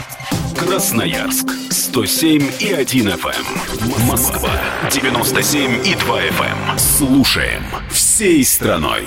Эм. 0.61 0.67
Красноярск 0.67 1.49
107 1.69 2.51
и 2.59 2.73
1 2.73 3.07
FM. 3.09 3.29
Эм. 3.31 4.07
Москва 4.07 4.51
97 4.91 5.85
и 5.85 5.95
2 5.95 6.21
FM. 6.21 6.77
Слушаем 6.77 7.63
всей 7.89 8.43
страной. 8.43 9.05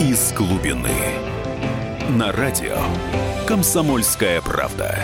Из 0.00 0.32
глубины. 0.32 0.90
На 2.10 2.32
радио 2.32 2.78
«Комсомольская 3.46 4.40
правда». 4.40 4.98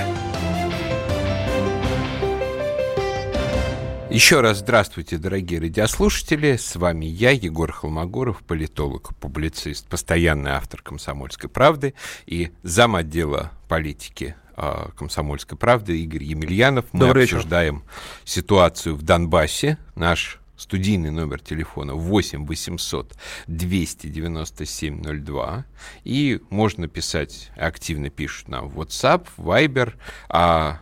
Еще 4.18 4.40
раз 4.40 4.58
здравствуйте, 4.58 5.16
дорогие 5.16 5.60
радиослушатели. 5.60 6.56
С 6.56 6.74
вами 6.74 7.04
я, 7.04 7.30
Егор 7.30 7.70
Холмогоров, 7.70 8.42
политолог, 8.42 9.14
публицист, 9.20 9.86
постоянный 9.86 10.50
автор 10.50 10.82
«Комсомольской 10.82 11.48
правды» 11.48 11.94
и 12.26 12.50
зам 12.64 12.96
отдела 12.96 13.52
политики 13.68 14.34
а, 14.56 14.90
«Комсомольской 14.96 15.56
правды» 15.56 16.00
Игорь 16.00 16.24
Емельянов. 16.24 16.86
Мы 16.90 16.98
Добрый 16.98 17.24
обсуждаем 17.26 17.76
вечер. 17.76 17.88
ситуацию 18.24 18.96
в 18.96 19.02
Донбассе. 19.02 19.78
Наш 19.94 20.40
студийный 20.56 21.12
номер 21.12 21.38
телефона 21.38 21.94
8 21.94 22.44
800 22.44 23.16
297 23.46 25.22
02. 25.22 25.64
И 26.02 26.40
можно 26.50 26.88
писать, 26.88 27.52
активно 27.56 28.10
пишут 28.10 28.48
нам 28.48 28.68
в 28.68 28.80
WhatsApp, 28.80 29.28
Viber, 29.36 29.94
а 30.28 30.80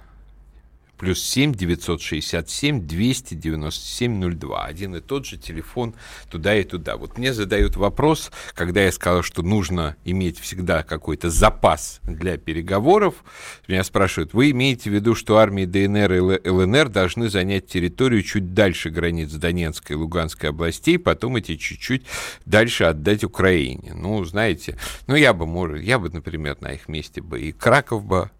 плюс 0.98 1.22
7 1.22 1.54
967 1.54 2.87
297 2.87 4.38
02. 4.38 4.64
Один 4.64 4.96
и 4.96 5.00
тот 5.00 5.26
же 5.26 5.37
телефон 5.37 5.94
туда 6.30 6.56
и 6.56 6.64
туда. 6.64 6.96
Вот 6.96 7.18
мне 7.18 7.32
задают 7.32 7.76
вопрос, 7.76 8.30
когда 8.54 8.82
я 8.82 8.92
сказал, 8.92 9.22
что 9.22 9.42
нужно 9.42 9.96
иметь 10.04 10.38
всегда 10.38 10.82
какой-то 10.82 11.30
запас 11.30 12.00
для 12.02 12.37
переговоров. 12.37 13.24
Меня 13.68 13.85
спрашивают, 13.85 14.35
вы 14.35 14.50
имеете 14.50 14.90
в 14.90 14.94
виду, 14.94 15.14
что 15.14 15.38
армии 15.38 15.64
ДНР 15.64 16.12
и 16.12 16.48
ЛНР 16.48 16.88
должны 16.88 17.28
занять 17.28 17.66
территорию 17.66 18.22
чуть 18.22 18.54
дальше 18.54 18.90
границ 18.90 19.32
Донецкой 19.32 19.96
и 19.96 19.98
Луганской 19.98 20.50
областей, 20.50 20.98
потом 20.98 21.37
эти 21.37 21.56
чуть-чуть 21.56 22.06
дальше 22.44 22.85
отдать 22.85 23.24
Украине? 23.24 23.92
Ну, 23.94 24.24
знаете, 24.24 24.78
ну 25.06 25.14
я 25.14 25.32
бы, 25.32 25.46
может, 25.46 25.82
я 25.82 25.98
бы, 25.98 26.09
например, 26.11 26.56
на 26.61 26.72
их 26.72 26.88
месте 26.88 27.20
бы 27.20 27.40
и 27.40 27.52
Краков 27.52 28.04
бы 28.04 28.30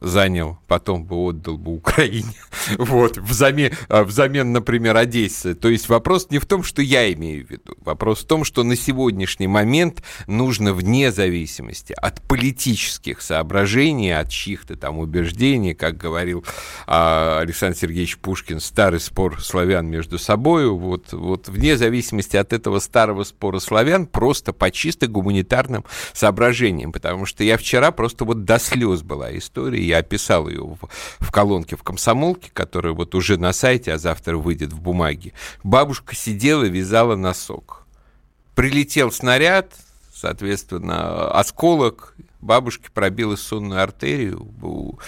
занял, 0.00 0.58
потом 0.66 1.04
бы 1.04 1.16
отдал 1.16 1.56
бы 1.56 1.72
Украине, 1.72 2.34
вот, 2.78 3.16
взамен, 3.18 3.72
а, 3.88 4.04
взамен, 4.04 4.52
например, 4.52 4.96
Одессы. 4.96 5.54
То 5.54 5.68
есть 5.68 5.88
вопрос 5.88 6.28
не 6.30 6.38
в 6.38 6.46
том, 6.46 6.62
что 6.62 6.82
я 6.82 7.12
имею 7.12 7.46
в 7.46 7.50
виду, 7.50 7.76
вопрос 7.80 8.20
в 8.20 8.26
том, 8.26 8.44
что 8.44 8.64
на 8.64 8.76
сегодняшний 8.76 9.46
момент 9.46 10.02
нужно 10.26 10.72
вне 10.72 11.12
зависимости 11.12 11.94
от 11.96 12.20
политических 12.22 13.20
соображений, 13.22 14.10
от 14.10 14.28
чьих-то 14.30 14.76
там 14.76 14.98
убеждений, 14.98 15.74
как 15.74 15.96
говорил 15.96 16.44
а, 16.86 17.40
Александр 17.40 17.76
Сергеевич 17.76 18.18
Пушкин, 18.18 18.60
старый 18.60 19.00
спор 19.00 19.40
славян 19.42 19.86
между 19.86 20.18
собой, 20.18 20.68
вот, 20.68 21.12
вот 21.12 21.48
вне 21.48 21.76
зависимости 21.76 22.36
от 22.36 22.52
этого 22.52 22.80
старого 22.80 23.24
спора 23.24 23.58
славян, 23.58 24.06
просто 24.06 24.52
по 24.52 24.70
чисто 24.70 25.06
гуманитарным 25.06 25.84
соображениям, 26.12 26.92
потому 26.92 27.26
что 27.26 27.44
я 27.44 27.56
вчера 27.56 27.90
просто 27.90 28.24
вот 28.24 28.44
до 28.44 28.58
слез 28.58 29.02
была 29.02 29.36
история, 29.36 29.67
истории. 29.68 29.84
Я 29.84 29.98
описал 29.98 30.48
ее 30.48 30.62
в, 30.62 30.78
в 31.18 31.30
колонке 31.30 31.76
в 31.76 31.82
«Комсомолке», 31.82 32.50
которая 32.52 32.92
вот 32.92 33.14
уже 33.14 33.36
на 33.36 33.52
сайте, 33.52 33.92
а 33.92 33.98
завтра 33.98 34.36
выйдет 34.36 34.72
в 34.72 34.80
бумаге. 34.80 35.32
Бабушка 35.62 36.14
сидела, 36.14 36.64
вязала 36.64 37.16
носок. 37.16 37.86
Прилетел 38.54 39.12
снаряд, 39.12 39.72
соответственно, 40.12 41.30
осколок, 41.30 42.14
бабушке 42.40 42.88
пробила 42.92 43.36
сонную 43.36 43.82
артерию, 43.82 44.48
у, 44.62 44.98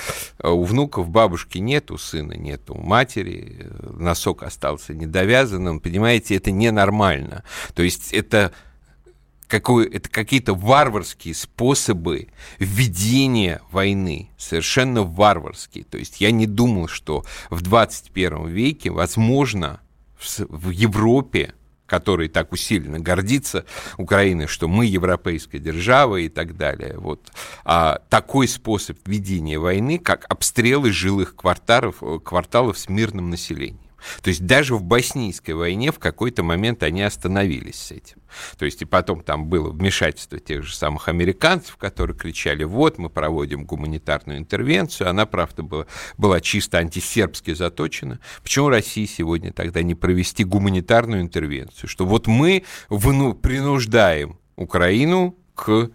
у 0.42 0.64
внуков 0.64 1.08
бабушки 1.08 1.58
нет, 1.58 1.90
у 1.90 1.98
сына 1.98 2.34
нет, 2.34 2.70
у 2.70 2.80
матери 2.80 3.68
носок 3.82 4.42
остался 4.42 4.94
недовязанным, 4.94 5.80
понимаете, 5.80 6.36
это 6.36 6.50
ненормально. 6.50 7.42
То 7.74 7.82
есть 7.82 8.12
это 8.12 8.52
какой, 9.50 9.86
это 9.88 10.08
какие-то 10.08 10.54
варварские 10.54 11.34
способы 11.34 12.28
ведения 12.58 13.60
войны, 13.70 14.30
совершенно 14.38 15.02
варварские. 15.02 15.84
То 15.84 15.98
есть 15.98 16.20
я 16.20 16.30
не 16.30 16.46
думал, 16.46 16.88
что 16.88 17.24
в 17.50 17.60
21 17.60 18.46
веке 18.46 18.90
возможно 18.90 19.80
в, 20.16 20.38
в 20.48 20.70
Европе 20.70 21.54
которой 21.86 22.28
так 22.28 22.52
усиленно 22.52 23.00
гордится 23.00 23.66
Украина, 23.98 24.46
что 24.46 24.68
мы 24.68 24.86
европейская 24.86 25.58
держава 25.58 26.18
и 26.18 26.28
так 26.28 26.56
далее. 26.56 26.96
Вот. 26.96 27.32
А 27.64 28.00
такой 28.08 28.46
способ 28.46 28.96
ведения 29.08 29.58
войны, 29.58 29.98
как 29.98 30.24
обстрелы 30.28 30.92
жилых 30.92 31.34
кварталов, 31.34 32.00
кварталов 32.22 32.78
с 32.78 32.88
мирным 32.88 33.28
населением. 33.28 33.89
То 34.22 34.28
есть 34.28 34.46
даже 34.46 34.74
в 34.74 34.82
боснийской 34.82 35.54
войне 35.54 35.92
в 35.92 35.98
какой-то 35.98 36.42
момент 36.42 36.82
они 36.82 37.02
остановились 37.02 37.76
с 37.76 37.90
этим. 37.90 38.18
То 38.58 38.64
есть 38.64 38.82
и 38.82 38.84
потом 38.84 39.22
там 39.22 39.46
было 39.46 39.70
вмешательство 39.70 40.38
тех 40.38 40.62
же 40.62 40.74
самых 40.74 41.08
американцев, 41.08 41.76
которые 41.76 42.16
кричали, 42.16 42.64
вот 42.64 42.98
мы 42.98 43.10
проводим 43.10 43.64
гуманитарную 43.64 44.38
интервенцию. 44.38 45.10
Она, 45.10 45.26
правда, 45.26 45.62
была, 45.62 45.86
была 46.16 46.40
чисто 46.40 46.78
антисербски 46.78 47.54
заточена. 47.54 48.20
Почему 48.42 48.68
России 48.68 49.06
сегодня 49.06 49.52
тогда 49.52 49.82
не 49.82 49.94
провести 49.94 50.44
гуманитарную 50.44 51.22
интервенцию? 51.22 51.88
Что 51.88 52.06
вот 52.06 52.26
мы 52.26 52.64
вну, 52.88 53.34
принуждаем 53.34 54.38
Украину 54.56 55.36
к 55.54 55.90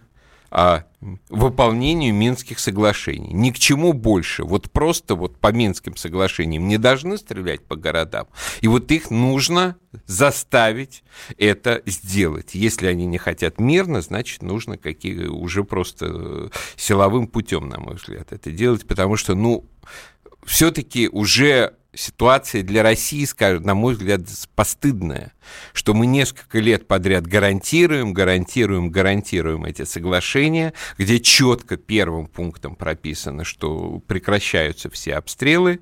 а, 0.50 0.84
выполнению 1.28 2.14
Минских 2.14 2.58
соглашений. 2.58 3.32
Ни 3.32 3.50
к 3.50 3.58
чему 3.58 3.92
больше. 3.92 4.44
Вот 4.44 4.70
просто 4.70 5.14
вот 5.14 5.38
по 5.38 5.52
Минским 5.52 5.96
соглашениям 5.96 6.66
не 6.66 6.78
должны 6.78 7.18
стрелять 7.18 7.64
по 7.64 7.76
городам. 7.76 8.26
И 8.60 8.68
вот 8.68 8.90
их 8.90 9.10
нужно 9.10 9.76
заставить 10.06 11.04
это 11.38 11.82
сделать. 11.86 12.54
Если 12.54 12.86
они 12.86 13.06
не 13.06 13.18
хотят 13.18 13.60
мирно, 13.60 14.00
значит, 14.00 14.42
нужно 14.42 14.78
какие, 14.78 15.26
уже 15.26 15.64
просто 15.64 16.06
э, 16.08 16.48
силовым 16.76 17.28
путем, 17.28 17.68
на 17.68 17.78
мой 17.78 17.96
взгляд, 17.96 18.32
это 18.32 18.50
делать, 18.50 18.86
потому 18.86 19.16
что, 19.16 19.34
ну, 19.34 19.64
все-таки 20.44 21.08
уже 21.08 21.74
ситуация 21.96 22.62
для 22.62 22.82
России, 22.82 23.24
скажем, 23.24 23.64
на 23.64 23.74
мой 23.74 23.94
взгляд, 23.94 24.20
постыдная, 24.54 25.32
что 25.72 25.94
мы 25.94 26.06
несколько 26.06 26.58
лет 26.58 26.86
подряд 26.86 27.26
гарантируем, 27.26 28.12
гарантируем, 28.12 28.90
гарантируем 28.90 29.64
эти 29.64 29.84
соглашения, 29.84 30.72
где 30.98 31.18
четко 31.18 31.76
первым 31.76 32.26
пунктом 32.26 32.76
прописано, 32.76 33.44
что 33.44 34.00
прекращаются 34.06 34.90
все 34.90 35.14
обстрелы, 35.14 35.80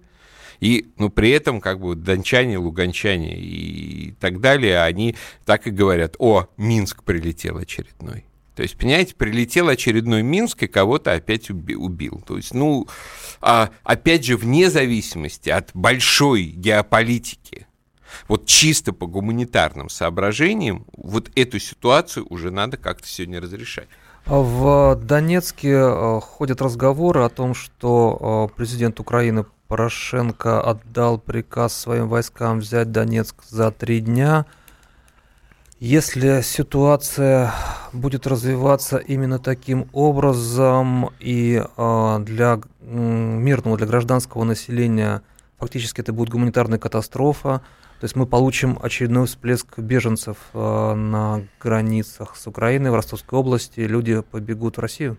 и, 0.60 0.92
ну, 0.98 1.10
при 1.10 1.30
этом, 1.30 1.60
как 1.60 1.80
бы, 1.80 1.94
дончане, 1.94 2.58
луганчане 2.58 3.36
и 3.36 4.12
так 4.20 4.40
далее, 4.40 4.82
они 4.82 5.16
так 5.44 5.66
и 5.66 5.70
говорят, 5.70 6.16
о, 6.18 6.48
Минск 6.56 7.02
прилетел 7.02 7.58
очередной. 7.58 8.24
То 8.54 8.62
есть, 8.62 8.76
понимаете, 8.76 9.14
прилетел 9.14 9.68
очередной 9.68 10.22
Минск 10.22 10.62
и 10.62 10.66
кого-то 10.68 11.12
опять 11.12 11.50
убил. 11.50 12.22
То 12.26 12.36
есть, 12.36 12.54
ну, 12.54 12.86
а, 13.40 13.70
опять 13.82 14.24
же, 14.24 14.36
вне 14.36 14.70
зависимости 14.70 15.50
от 15.50 15.70
большой 15.74 16.44
геополитики, 16.44 17.66
вот 18.28 18.46
чисто 18.46 18.92
по 18.92 19.06
гуманитарным 19.06 19.88
соображениям, 19.88 20.86
вот 20.96 21.30
эту 21.34 21.58
ситуацию 21.58 22.26
уже 22.30 22.52
надо 22.52 22.76
как-то 22.76 23.08
сегодня 23.08 23.40
разрешать. 23.40 23.88
В 24.24 24.94
Донецке 25.02 25.72
э, 25.72 26.20
ходят 26.22 26.62
разговоры 26.62 27.24
о 27.24 27.28
том, 27.28 27.54
что 27.54 28.48
э, 28.50 28.56
президент 28.56 28.98
Украины 28.98 29.44
Порошенко 29.68 30.62
отдал 30.62 31.18
приказ 31.18 31.76
своим 31.76 32.08
войскам 32.08 32.60
взять 32.60 32.92
Донецк 32.92 33.42
за 33.48 33.72
три 33.72 34.00
дня– 34.00 34.46
если 35.80 36.40
ситуация 36.42 37.52
будет 37.92 38.26
развиваться 38.26 38.98
именно 38.98 39.38
таким 39.38 39.88
образом 39.92 41.10
и 41.20 41.62
э, 41.64 42.18
для 42.20 42.60
мирного, 42.80 43.76
для 43.76 43.86
гражданского 43.86 44.44
населения 44.44 45.22
фактически 45.58 46.00
это 46.00 46.12
будет 46.12 46.30
гуманитарная 46.30 46.78
катастрофа, 46.78 47.62
то 48.00 48.04
есть 48.04 48.16
мы 48.16 48.26
получим 48.26 48.78
очередной 48.82 49.26
всплеск 49.26 49.78
беженцев 49.78 50.36
э, 50.52 50.94
на 50.94 51.46
границах 51.60 52.36
с 52.36 52.46
Украиной, 52.46 52.90
в 52.90 52.94
Ростовской 52.94 53.38
области, 53.38 53.80
люди 53.80 54.20
побегут 54.20 54.76
в 54.76 54.80
Россию? 54.80 55.16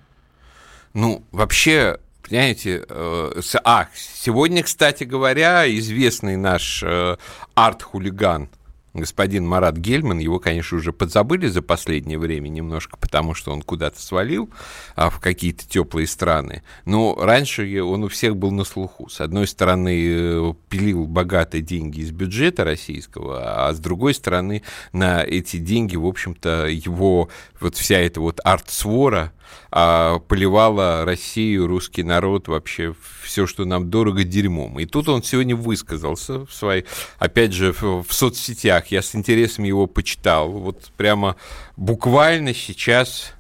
Ну, 0.94 1.24
вообще, 1.32 2.00
понимаете, 2.22 2.86
э, 2.88 3.42
а, 3.64 3.88
сегодня, 3.96 4.64
кстати 4.64 5.04
говоря, 5.04 5.68
известный 5.78 6.38
наш 6.38 6.84
э, 6.84 7.18
арт-хулиган 7.56 8.50
господин 8.96 9.46
Марат 9.46 9.78
Гельман, 9.78 10.20
его, 10.20 10.40
конечно, 10.40 10.78
уже 10.78 10.94
подзабыли 10.94 11.48
за 11.48 11.62
последнее 11.62 12.18
время 12.18 12.48
немножко, 12.48 12.98
потому 12.98 13.34
что 13.34 13.52
он 13.52 13.62
куда-то 13.62 14.02
свалил 14.02 14.50
а, 14.96 15.10
в 15.10 15.20
какие-то 15.20 15.68
теплые 15.68 16.08
страны. 16.08 16.64
Но 16.86 17.16
раньше 17.16 17.84
он 17.84 18.06
у 18.06 18.08
всех 18.08 18.38
был 18.38 18.52
на 18.52 18.64
слуху. 18.64 19.10
С 19.10 19.22
одной 19.22 19.48
стороны, 19.48 20.06
э, 20.08 20.54
пилил 20.70 21.06
богатые 21.06 21.62
деньги 21.62 22.00
из 22.00 22.12
бюджета 22.12 22.64
российского, 22.64 23.68
а 23.68 23.74
с 23.74 23.80
другой 23.80 24.14
стороны, 24.14 24.64
на 24.94 25.24
эти 25.24 25.58
деньги, 25.58 25.96
в 25.96 26.06
общем-то, 26.06 26.68
его 26.68 27.30
вот 27.60 27.76
вся 27.76 28.00
эта 28.00 28.22
вот 28.22 28.40
арт-свора, 28.44 29.34
а, 29.72 30.20
поливала 30.20 31.06
Россию, 31.06 31.68
русский 31.68 32.04
народ, 32.04 32.48
вообще 32.48 32.96
все, 33.22 33.48
что 33.48 33.66
нам 33.66 33.90
дорого, 33.90 34.24
дерьмом. 34.24 34.80
И 34.80 34.86
тут 34.86 35.10
он 35.10 35.24
сегодня 35.24 35.56
высказался 35.56 36.46
в 36.46 36.54
своей, 36.54 36.86
опять 37.20 37.54
же, 37.54 37.74
в, 37.74 38.04
в 38.04 38.14
соцсетях. 38.14 38.88
Я 38.88 39.02
с 39.02 39.16
интересом 39.16 39.64
его 39.64 39.88
почитал. 39.88 40.52
Вот 40.52 40.92
прямо 40.98 41.36
буквально 41.76 42.54
сейчас 42.54 43.34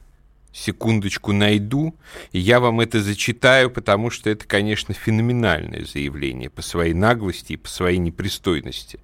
секундочку 0.55 1.33
найду, 1.33 1.95
и 2.31 2.39
я 2.39 2.59
вам 2.59 2.79
это 2.79 3.01
зачитаю, 3.01 3.69
потому 3.69 4.09
что 4.09 4.29
это, 4.29 4.45
конечно, 4.45 4.93
феноменальное 4.93 5.83
заявление 5.83 6.49
по 6.49 6.61
своей 6.61 6.93
наглости 6.93 7.53
и 7.53 7.57
по 7.57 7.67
своей 7.67 7.97
непристойности. 7.97 8.99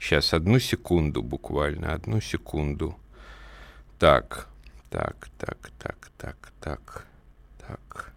Сейчас, 0.00 0.34
одну 0.34 0.58
секунду 0.58 1.22
буквально, 1.22 1.92
одну 1.92 2.20
секунду. 2.20 2.96
Так, 3.98 4.48
так, 4.96 5.28
так, 5.36 5.70
так, 5.78 6.10
так, 6.16 6.52
так, 6.58 7.06
так. 7.58 8.14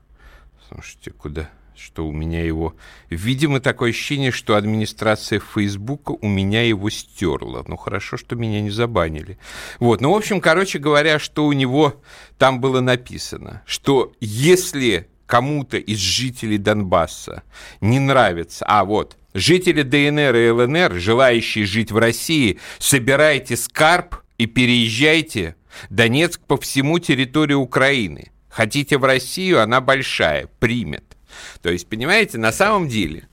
Слушайте, 0.69 1.11
куда? 1.11 1.49
Что 1.75 2.07
у 2.07 2.13
меня 2.13 2.41
его... 2.41 2.73
Видимо, 3.09 3.59
такое 3.59 3.89
ощущение, 3.89 4.31
что 4.31 4.55
администрация 4.55 5.41
Фейсбука 5.41 6.11
у 6.11 6.27
меня 6.29 6.63
его 6.63 6.89
стерла. 6.89 7.65
Ну, 7.67 7.75
хорошо, 7.75 8.15
что 8.15 8.37
меня 8.37 8.61
не 8.61 8.69
забанили. 8.69 9.37
Вот, 9.79 9.99
ну, 9.99 10.13
в 10.13 10.15
общем, 10.15 10.39
короче 10.39 10.79
говоря, 10.79 11.19
что 11.19 11.47
у 11.47 11.51
него 11.51 12.01
там 12.37 12.61
было 12.61 12.79
написано, 12.79 13.61
что 13.65 14.13
если 14.21 15.09
кому-то 15.25 15.75
из 15.75 15.97
жителей 15.97 16.59
Донбасса 16.59 17.43
не 17.81 17.99
нравится... 17.99 18.63
А, 18.65 18.85
вот, 18.85 19.17
жители 19.33 19.81
ДНР 19.81 20.33
и 20.33 20.49
ЛНР, 20.49 20.93
желающие 20.93 21.65
жить 21.65 21.91
в 21.91 21.97
России, 21.97 22.57
собирайте 22.77 23.57
скарб 23.57 24.15
и 24.37 24.45
переезжайте 24.45 25.57
Донецк 25.89 26.41
по 26.41 26.57
всему 26.57 26.99
территорию 26.99 27.59
Украины. 27.59 28.31
Хотите 28.49 28.97
в 28.97 29.03
Россию, 29.03 29.61
она 29.61 29.81
большая, 29.81 30.47
примет. 30.59 31.17
То 31.61 31.69
есть, 31.69 31.87
понимаете, 31.87 32.37
на 32.37 32.51
самом 32.51 32.87
деле 32.87 33.29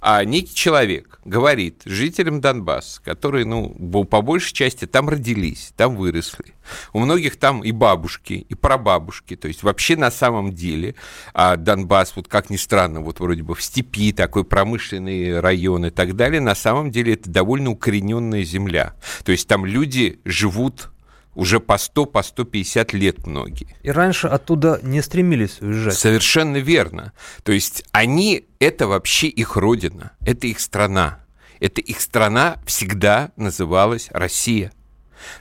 а 0.00 0.24
некий 0.24 0.54
человек 0.54 1.18
говорит 1.24 1.82
жителям 1.84 2.40
Донбасса, 2.40 3.02
которые, 3.02 3.44
ну, 3.44 3.70
по 4.04 4.22
большей 4.22 4.54
части 4.54 4.86
там 4.86 5.08
родились, 5.08 5.72
там 5.76 5.96
выросли, 5.96 6.54
у 6.92 7.00
многих 7.00 7.36
там 7.36 7.64
и 7.64 7.72
бабушки, 7.72 8.34
и 8.34 8.54
прабабушки, 8.54 9.34
то 9.34 9.48
есть 9.48 9.64
вообще 9.64 9.96
на 9.96 10.10
самом 10.12 10.52
деле 10.52 10.94
а 11.34 11.56
Донбасс, 11.56 12.14
вот 12.14 12.28
как 12.28 12.50
ни 12.50 12.56
странно, 12.56 13.00
вот 13.00 13.20
вроде 13.20 13.42
бы 13.42 13.56
в 13.56 13.62
степи, 13.62 14.12
такой 14.12 14.44
промышленный 14.44 15.40
район 15.40 15.86
и 15.86 15.90
так 15.90 16.14
далее, 16.14 16.40
на 16.40 16.54
самом 16.54 16.90
деле 16.90 17.14
это 17.14 17.28
довольно 17.28 17.70
укорененная 17.70 18.44
земля. 18.44 18.94
То 19.24 19.32
есть 19.32 19.48
там 19.48 19.66
люди 19.66 20.20
живут 20.24 20.90
уже 21.36 21.60
по 21.60 21.78
100, 21.78 22.06
по 22.06 22.22
150 22.22 22.92
лет 22.94 23.26
многие. 23.26 23.68
И 23.82 23.90
раньше 23.90 24.26
оттуда 24.26 24.80
не 24.82 25.02
стремились 25.02 25.60
уезжать. 25.60 25.94
Совершенно 25.94 26.56
верно. 26.56 27.12
То 27.44 27.52
есть 27.52 27.84
они, 27.92 28.46
это 28.58 28.88
вообще 28.88 29.28
их 29.28 29.56
родина, 29.56 30.12
это 30.20 30.46
их 30.46 30.58
страна. 30.58 31.20
Это 31.60 31.80
их 31.80 32.00
страна 32.00 32.56
всегда 32.66 33.30
называлась 33.36 34.08
Россия. 34.10 34.72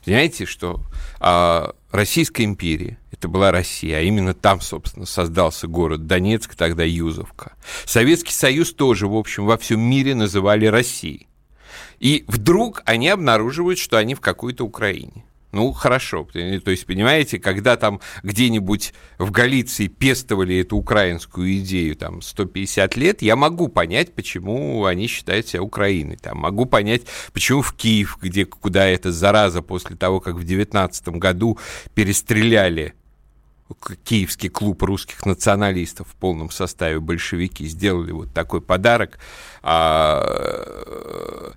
Понимаете, 0.04 0.46
что 0.46 0.82
а, 1.20 1.74
Российская 1.92 2.44
империя, 2.44 2.98
это 3.12 3.28
была 3.28 3.52
Россия, 3.52 3.98
а 3.98 4.02
именно 4.02 4.34
там, 4.34 4.62
собственно, 4.62 5.06
создался 5.06 5.68
город 5.68 6.08
Донецк, 6.08 6.56
тогда 6.56 6.84
Юзовка. 6.84 7.54
Советский 7.86 8.34
Союз 8.34 8.74
тоже, 8.74 9.08
в 9.08 9.16
общем, 9.16 9.46
во 9.46 9.58
всем 9.58 9.82
мире 9.82 10.16
называли 10.16 10.66
Россией. 10.66 11.28
И 12.00 12.26
вдруг 12.28 12.82
они 12.86 13.10
обнаруживают, 13.10 13.80
что 13.80 13.98
они 13.98 14.16
в 14.16 14.22
какой-то 14.22 14.66
Украине. 14.66 15.26
Ну, 15.56 15.72
хорошо. 15.72 16.28
То 16.34 16.40
есть, 16.72 16.86
понимаете, 16.86 17.40
когда 17.40 17.78
там 17.78 18.02
где-нибудь 18.24 18.94
в 19.18 19.32
Галиции 19.32 19.88
пестовали 19.88 20.58
эту 20.58 20.76
украинскую 20.76 21.60
идею 21.60 21.96
там 21.96 22.22
150 22.22 22.98
лет, 22.98 23.22
я 23.22 23.38
могу 23.38 23.70
понять, 23.70 24.14
почему 24.14 24.84
они 24.84 25.08
считают 25.08 25.48
себя 25.48 25.64
Украиной. 25.64 26.18
Там, 26.18 26.40
могу 26.40 26.66
понять, 26.66 27.04
почему 27.32 27.62
в 27.62 27.74
Киев, 27.74 28.18
где, 28.22 28.46
куда 28.46 28.86
эта 28.86 29.14
зараза 29.14 29.62
после 29.62 29.96
того, 29.96 30.20
как 30.20 30.36
в 30.36 30.44
19 30.44 31.08
году 31.08 31.58
перестреляли 31.94 32.94
киевский 34.04 34.50
клуб 34.50 34.84
русских 34.84 35.26
националистов 35.26 36.10
в 36.10 36.16
полном 36.16 36.52
составе 36.52 37.00
большевики 37.00 37.66
сделали 37.66 38.12
вот 38.12 38.34
такой 38.34 38.60
подарок. 38.60 39.20
А, 39.64 41.54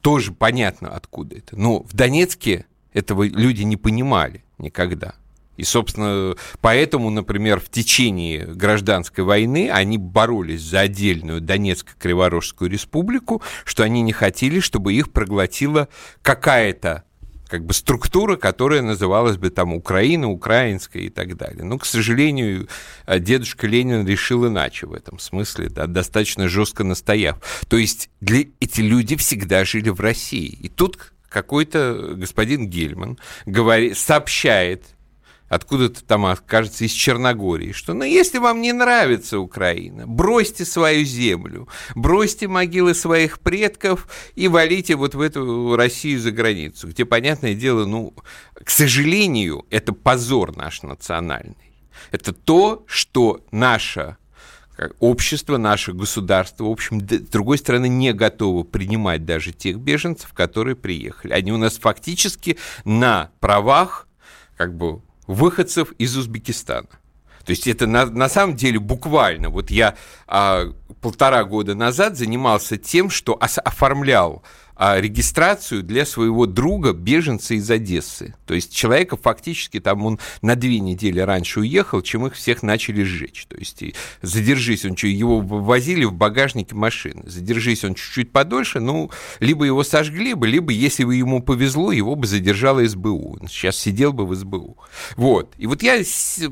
тоже 0.00 0.32
понятно, 0.32 0.88
откуда 0.88 1.36
это. 1.36 1.54
Но 1.54 1.82
в 1.82 1.92
Донецке 1.92 2.64
этого 2.98 3.22
люди 3.22 3.62
не 3.62 3.76
понимали 3.76 4.44
никогда. 4.58 5.14
И, 5.56 5.64
собственно, 5.64 6.36
поэтому, 6.60 7.10
например, 7.10 7.58
в 7.58 7.68
течение 7.68 8.46
гражданской 8.46 9.24
войны 9.24 9.70
они 9.70 9.98
боролись 9.98 10.62
за 10.62 10.80
отдельную 10.80 11.40
Донецко-Криворожскую 11.40 12.70
республику, 12.70 13.42
что 13.64 13.82
они 13.82 14.02
не 14.02 14.12
хотели, 14.12 14.60
чтобы 14.60 14.92
их 14.92 15.10
проглотила 15.10 15.88
какая-то 16.22 17.02
как 17.48 17.64
бы 17.64 17.74
структура, 17.74 18.36
которая 18.36 18.82
называлась 18.82 19.36
бы 19.36 19.50
там 19.50 19.72
Украина, 19.74 20.28
украинская 20.28 21.04
и 21.04 21.08
так 21.08 21.36
далее. 21.36 21.64
Но, 21.64 21.78
к 21.78 21.86
сожалению, 21.86 22.68
дедушка 23.08 23.66
Ленин 23.66 24.06
решил 24.06 24.46
иначе 24.46 24.86
в 24.86 24.92
этом 24.92 25.18
смысле, 25.18 25.70
да, 25.70 25.86
достаточно 25.86 26.46
жестко 26.46 26.84
настояв. 26.84 27.40
То 27.68 27.78
есть 27.78 28.10
для, 28.20 28.44
эти 28.60 28.80
люди 28.82 29.16
всегда 29.16 29.64
жили 29.64 29.88
в 29.88 30.00
России. 30.00 30.58
И 30.60 30.68
тут 30.68 30.98
какой-то 31.28 32.14
господин 32.16 32.68
Гельман 32.68 33.18
говорит, 33.46 33.96
сообщает 33.96 34.84
откуда-то 35.48 36.04
там, 36.04 36.36
кажется, 36.46 36.84
из 36.84 36.92
Черногории, 36.92 37.72
что 37.72 37.94
ну, 37.94 38.04
если 38.04 38.38
вам 38.38 38.60
не 38.60 38.72
нравится 38.72 39.38
Украина, 39.38 40.06
бросьте 40.06 40.64
свою 40.64 41.04
землю, 41.04 41.68
бросьте 41.94 42.48
могилы 42.48 42.94
своих 42.94 43.40
предков 43.40 44.08
и 44.34 44.48
валите 44.48 44.94
вот 44.94 45.14
в 45.14 45.20
эту 45.20 45.74
Россию 45.76 46.20
за 46.20 46.32
границу, 46.32 46.88
где, 46.88 47.04
понятное 47.04 47.54
дело, 47.54 47.86
ну, 47.86 48.14
к 48.62 48.70
сожалению, 48.70 49.64
это 49.70 49.92
позор 49.92 50.54
наш 50.56 50.82
национальный. 50.82 51.56
Это 52.10 52.32
то, 52.32 52.84
что 52.86 53.44
наша 53.50 54.18
общество, 55.00 55.56
наше 55.56 55.92
государство, 55.92 56.64
в 56.64 56.70
общем, 56.70 57.00
с 57.00 57.28
другой 57.28 57.58
стороны, 57.58 57.88
не 57.88 58.12
готово 58.12 58.62
принимать 58.64 59.24
даже 59.24 59.52
тех 59.52 59.78
беженцев, 59.78 60.32
которые 60.32 60.76
приехали. 60.76 61.32
Они 61.32 61.52
у 61.52 61.56
нас 61.56 61.78
фактически 61.78 62.58
на 62.84 63.30
правах 63.40 64.06
как 64.56 64.76
бы 64.76 65.00
выходцев 65.26 65.92
из 65.98 66.16
Узбекистана. 66.16 66.88
То 67.44 67.52
есть 67.52 67.66
это 67.66 67.86
на, 67.86 68.04
на 68.04 68.28
самом 68.28 68.56
деле 68.56 68.78
буквально. 68.78 69.48
Вот 69.48 69.70
я 69.70 69.96
а, 70.26 70.70
полтора 71.00 71.44
года 71.44 71.74
назад 71.74 72.16
занимался 72.16 72.76
тем, 72.76 73.08
что 73.08 73.38
оформлял 73.40 74.42
регистрацию 74.78 75.82
для 75.82 76.06
своего 76.06 76.46
друга, 76.46 76.92
беженца 76.92 77.54
из 77.54 77.68
Одессы. 77.70 78.34
То 78.46 78.54
есть 78.54 78.72
человека 78.72 79.16
фактически 79.16 79.80
там 79.80 80.06
он 80.06 80.20
на 80.40 80.54
две 80.54 80.78
недели 80.78 81.20
раньше 81.20 81.60
уехал, 81.60 82.00
чем 82.00 82.26
их 82.26 82.34
всех 82.34 82.62
начали 82.62 83.02
сжечь. 83.02 83.46
То 83.48 83.56
есть 83.56 83.82
задержись 84.22 84.84
он, 84.84 84.94
его 85.02 85.40
возили 85.40 86.04
в 86.04 86.12
багажнике 86.12 86.74
машины, 86.74 87.22
задержись 87.26 87.84
он 87.84 87.94
чуть-чуть 87.94 88.30
подольше, 88.30 88.78
ну, 88.80 89.10
либо 89.40 89.64
его 89.64 89.82
сожгли 89.82 90.34
бы, 90.34 90.46
либо, 90.46 90.72
если 90.72 91.04
бы 91.04 91.16
ему 91.16 91.42
повезло, 91.42 91.90
его 91.90 92.14
бы 92.14 92.26
задержало 92.26 92.86
СБУ. 92.86 93.38
Он 93.40 93.48
сейчас 93.48 93.76
сидел 93.76 94.12
бы 94.12 94.26
в 94.26 94.34
СБУ. 94.34 94.76
Вот. 95.16 95.52
И 95.58 95.66
вот 95.66 95.82
я 95.82 96.00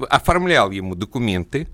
оформлял 0.09 0.71
ему 0.73 0.95
документы, 0.97 1.69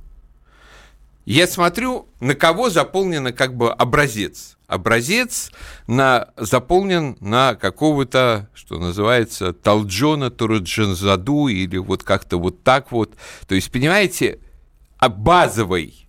я 1.24 1.46
смотрю, 1.46 2.08
на 2.20 2.34
кого 2.34 2.68
заполнено 2.68 3.32
как 3.32 3.56
бы 3.56 3.72
образец 3.72 4.56
образец 4.72 5.52
на, 5.86 6.28
заполнен 6.36 7.16
на 7.20 7.54
какого-то, 7.54 8.48
что 8.54 8.78
называется, 8.78 9.52
Талджона 9.52 10.30
Тураджанзаду 10.30 11.48
или 11.48 11.76
вот 11.76 12.02
как-то 12.02 12.38
вот 12.38 12.62
так 12.62 12.90
вот. 12.90 13.14
То 13.46 13.54
есть, 13.54 13.70
понимаете, 13.70 14.38
а 14.98 15.08
базовый, 15.10 16.08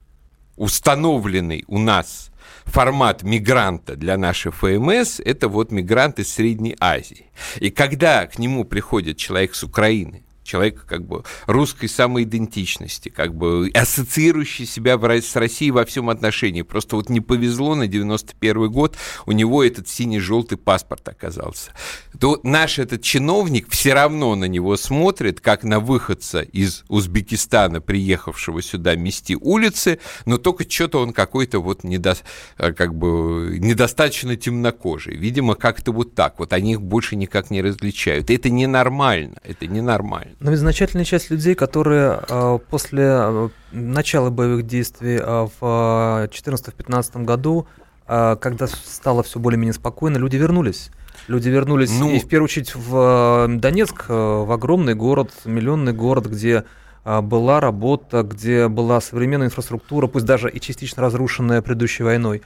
установленный 0.56 1.66
у 1.68 1.78
нас 1.78 2.32
формат 2.66 3.24
мигранта 3.24 3.96
для 3.98 4.18
нашей 4.18 4.52
ФМС– 4.52 5.20
это 5.26 5.50
вот 5.50 5.72
мигрант 5.72 6.20
из 6.20 6.34
Средней 6.34 6.78
Азии. 6.80 7.26
И 7.58 7.70
когда 7.70 8.28
к 8.28 8.40
нему 8.40 8.64
приходит 8.64 9.18
человек 9.18 9.56
с 9.56 9.64
Украины, 9.64 10.24
человек 10.44 10.86
как 10.86 11.06
бы 11.06 11.24
русской 11.46 11.88
самоидентичности, 11.88 13.10
как 13.10 13.36
бы 13.36 13.72
ассоциирующий 13.74 14.66
себя 14.66 15.00
с 15.00 15.36
Россией 15.36 15.72
во 15.72 15.86
всем 15.86 16.10
отношении. 16.10 16.62
Просто 16.62 16.96
вот 16.96 17.10
не 17.10 17.22
повезло 17.22 17.76
на 17.76 17.88
91 17.88 18.72
год, 18.72 18.98
у 19.26 19.32
него 19.32 19.64
этот 19.64 19.88
синий-желтый 19.88 20.58
паспорт 20.58 21.08
оказался. 21.08 21.72
То 22.20 22.40
наш 22.44 22.80
этот 22.80 23.02
чиновник 23.02 23.68
все 23.70 23.94
равно 23.94 24.36
на 24.36 24.46
него 24.46 24.78
смотрит, 24.78 25.40
как 25.40 25.64
на 25.64 25.80
выходца 25.80 26.42
из 26.42 26.84
Узбекистана, 26.88 27.82
приехавшего 27.82 28.62
сюда 28.62 28.96
мести 28.96 29.38
улицы, 29.40 30.00
но 30.26 30.38
только 30.38 30.70
что-то 30.70 31.00
он 31.00 31.14
какой-то 31.14 31.60
вот 31.60 31.84
недо, 31.84 32.16
э, 32.58 32.74
как 32.74 32.96
бы 32.96 33.58
недостаточно 33.60 34.36
темнокожий. 34.36 35.16
Видимо, 35.16 35.56
как-то 35.56 35.92
вот 35.92 36.16
так. 36.16 36.40
Вот 36.40 36.54
они 36.54 36.74
их 36.74 36.82
больше 36.82 37.16
никак 37.16 37.52
не 37.52 37.62
различают. 37.62 38.30
И 38.30 38.36
это 38.36 38.50
ненормально. 38.50 39.38
Это 39.44 39.68
ненормально. 39.68 40.33
Но 40.40 40.52
ведь 40.52 40.60
значительная 40.60 41.06
часть 41.06 41.30
людей, 41.30 41.56
которые 41.56 42.20
э, 42.28 42.60
после 42.70 43.04
э, 43.06 43.50
начала 43.72 44.30
боевых 44.30 44.66
действий 44.68 45.18
э, 45.22 45.48
в 45.60 46.30
2014-2015 46.30 47.24
году, 47.24 47.68
когда 48.06 48.68
стало 48.68 49.24
все 49.24 49.40
более-менее 49.40 49.74
спокойно, 49.74 50.18
люди 50.18 50.36
вернулись. 50.36 50.92
Люди 51.30 51.48
вернулись, 51.48 51.90
ну, 51.90 52.12
и 52.12 52.20
в 52.20 52.28
первую 52.28 52.46
очередь 52.46 52.76
в 52.76 53.48
Донецк, 53.48 54.10
в 54.10 54.54
огромный 54.54 54.94
город, 54.94 55.32
миллионный 55.46 55.94
город, 55.94 56.26
где 56.26 56.66
была 57.06 57.62
работа, 57.62 58.24
где 58.24 58.68
была 58.68 59.00
современная 59.00 59.48
инфраструктура, 59.48 60.08
пусть 60.08 60.26
даже 60.26 60.52
и 60.52 60.60
частично 60.60 61.02
разрушенная 61.02 61.62
предыдущей 61.62 62.04
войной. 62.04 62.42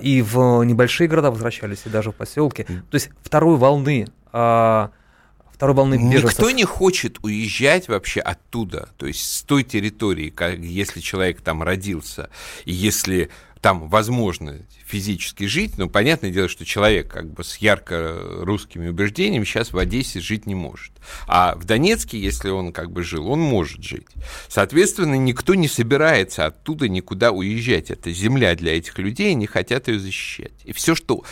И 0.00 0.24
в 0.24 0.62
небольшие 0.62 1.08
города 1.08 1.32
возвращались, 1.32 1.82
и 1.84 1.88
даже 1.88 2.12
в 2.12 2.14
поселки. 2.14 2.62
То 2.62 2.94
есть 2.94 3.10
второй 3.24 3.56
волны 3.56 4.06
второй 5.58 5.74
волны 5.74 5.94
беженцев. 5.96 6.38
Никто 6.38 6.50
не 6.52 6.64
хочет 6.64 7.18
уезжать 7.22 7.88
вообще 7.88 8.20
оттуда, 8.20 8.90
то 8.96 9.06
есть 9.06 9.20
с 9.20 9.42
той 9.42 9.64
территории, 9.64 10.30
как, 10.30 10.56
если 10.60 11.00
человек 11.00 11.40
там 11.40 11.64
родился, 11.64 12.30
и 12.64 12.72
если 12.72 13.28
там 13.60 13.88
возможно 13.88 14.60
физически 14.86 15.46
жить, 15.46 15.76
но 15.76 15.88
понятное 15.88 16.30
дело, 16.30 16.48
что 16.48 16.64
человек 16.64 17.10
как 17.12 17.32
бы 17.32 17.42
с 17.42 17.56
ярко 17.56 18.16
русскими 18.20 18.86
убеждениями 18.86 19.44
сейчас 19.44 19.72
в 19.72 19.78
Одессе 19.78 20.20
жить 20.20 20.46
не 20.46 20.54
может. 20.54 20.92
А 21.26 21.56
в 21.56 21.64
Донецке, 21.64 22.20
если 22.20 22.50
он 22.50 22.72
как 22.72 22.92
бы 22.92 23.02
жил, 23.02 23.26
он 23.26 23.40
может 23.40 23.82
жить. 23.82 24.06
Соответственно, 24.46 25.16
никто 25.16 25.56
не 25.56 25.66
собирается 25.66 26.46
оттуда 26.46 26.88
никуда 26.88 27.32
уезжать. 27.32 27.90
Это 27.90 28.12
земля 28.12 28.54
для 28.54 28.78
этих 28.78 28.96
людей, 28.98 29.32
они 29.32 29.48
хотят 29.48 29.88
ее 29.88 29.98
защищать. 29.98 30.52
И 30.62 30.72
все, 30.72 30.94
что 30.94 31.24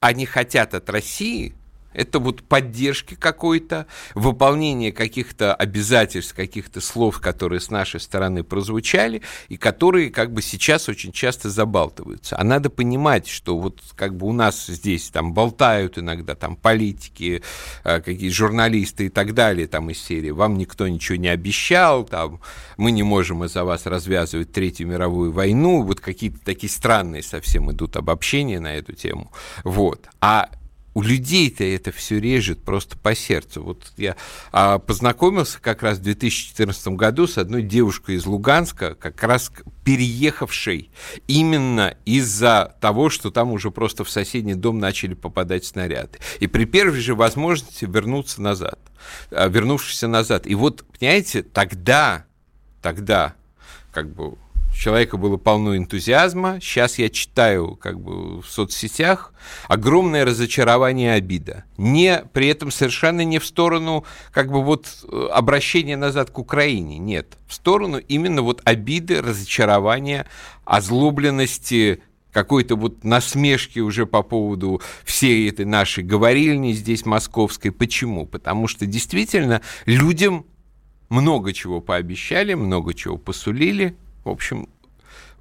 они 0.00 0.24
хотят 0.24 0.72
от 0.72 0.88
России, 0.88 1.54
это 1.94 2.18
вот 2.18 2.42
поддержки 2.42 3.14
какой-то, 3.14 3.86
выполнение 4.14 4.92
каких-то 4.92 5.54
обязательств, 5.54 6.34
каких-то 6.34 6.80
слов, 6.80 7.20
которые 7.20 7.60
с 7.60 7.70
нашей 7.70 8.00
стороны 8.00 8.44
прозвучали, 8.44 9.22
и 9.48 9.56
которые 9.56 10.10
как 10.10 10.32
бы 10.32 10.42
сейчас 10.42 10.88
очень 10.88 11.12
часто 11.12 11.48
забалтываются. 11.48 12.36
А 12.38 12.44
надо 12.44 12.68
понимать, 12.70 13.26
что 13.28 13.58
вот 13.58 13.80
как 13.96 14.16
бы 14.16 14.26
у 14.26 14.32
нас 14.32 14.66
здесь 14.66 15.10
там 15.10 15.32
болтают 15.32 15.98
иногда 15.98 16.34
там 16.34 16.56
политики, 16.56 17.42
э, 17.84 18.00
какие 18.00 18.30
журналисты 18.30 19.06
и 19.06 19.08
так 19.08 19.34
далее, 19.34 19.66
там 19.66 19.90
из 19.90 20.02
серии 20.02 20.30
«Вам 20.30 20.58
никто 20.58 20.88
ничего 20.88 21.16
не 21.16 21.28
обещал», 21.28 22.04
там 22.04 22.40
«Мы 22.76 22.90
не 22.90 23.02
можем 23.02 23.44
из-за 23.44 23.64
вас 23.64 23.86
развязывать 23.86 24.52
Третью 24.52 24.88
мировую 24.88 25.32
войну», 25.32 25.82
вот 25.82 26.00
какие-то 26.00 26.38
такие 26.44 26.70
странные 26.70 27.22
совсем 27.22 27.70
идут 27.70 27.96
обобщения 27.96 28.60
на 28.60 28.74
эту 28.74 28.92
тему. 28.92 29.32
Вот. 29.62 30.06
А 30.20 30.50
у 30.94 31.02
людей-то 31.02 31.64
это 31.64 31.90
все 31.90 32.20
режет 32.20 32.62
просто 32.62 32.96
по 32.96 33.14
сердцу. 33.14 33.62
Вот 33.62 33.92
я 33.96 34.16
а, 34.52 34.78
познакомился 34.78 35.60
как 35.60 35.82
раз 35.82 35.98
в 35.98 36.02
2014 36.02 36.88
году 36.88 37.26
с 37.26 37.36
одной 37.36 37.62
девушкой 37.62 38.14
из 38.14 38.26
Луганска, 38.26 38.94
как 38.94 39.22
раз 39.22 39.50
переехавшей 39.84 40.90
именно 41.26 41.96
из-за 42.04 42.76
того, 42.80 43.10
что 43.10 43.30
там 43.30 43.50
уже 43.50 43.70
просто 43.70 44.04
в 44.04 44.10
соседний 44.10 44.54
дом 44.54 44.78
начали 44.78 45.14
попадать 45.14 45.64
снаряды. 45.64 46.18
И 46.38 46.46
при 46.46 46.64
первой 46.64 47.00
же 47.00 47.14
возможности 47.16 47.84
вернуться 47.84 48.40
назад, 48.40 48.78
а, 49.30 49.48
вернувшись 49.48 50.02
назад. 50.02 50.46
И 50.46 50.54
вот, 50.54 50.84
понимаете, 50.98 51.42
тогда, 51.42 52.24
тогда, 52.80 53.34
как 53.92 54.14
бы 54.14 54.36
человека 54.76 55.16
было 55.16 55.36
полно 55.36 55.76
энтузиазма. 55.76 56.58
Сейчас 56.60 56.98
я 56.98 57.08
читаю 57.08 57.76
как 57.76 58.00
бы 58.00 58.40
в 58.40 58.46
соцсетях 58.46 59.32
огромное 59.68 60.24
разочарование 60.24 61.14
и 61.14 61.18
обида. 61.18 61.64
Не, 61.76 62.24
при 62.32 62.48
этом 62.48 62.70
совершенно 62.70 63.22
не 63.22 63.38
в 63.38 63.46
сторону 63.46 64.04
как 64.32 64.50
бы 64.50 64.62
вот 64.62 64.88
э, 65.04 65.28
обращения 65.32 65.96
назад 65.96 66.30
к 66.30 66.38
Украине, 66.38 66.98
нет. 66.98 67.38
В 67.46 67.54
сторону 67.54 67.98
именно 67.98 68.42
вот 68.42 68.60
обиды, 68.64 69.22
разочарования, 69.22 70.26
озлобленности, 70.64 72.02
какой-то 72.32 72.74
вот 72.74 73.04
насмешки 73.04 73.78
уже 73.78 74.06
по 74.06 74.22
поводу 74.22 74.82
всей 75.04 75.48
этой 75.48 75.64
нашей 75.64 76.02
говорильни 76.02 76.72
здесь 76.72 77.06
московской. 77.06 77.70
Почему? 77.70 78.26
Потому 78.26 78.66
что 78.66 78.86
действительно 78.86 79.62
людям 79.86 80.44
много 81.08 81.52
чего 81.52 81.80
пообещали, 81.80 82.54
много 82.54 82.92
чего 82.92 83.16
посулили, 83.16 83.96
в 84.24 84.28
общем, 84.28 84.68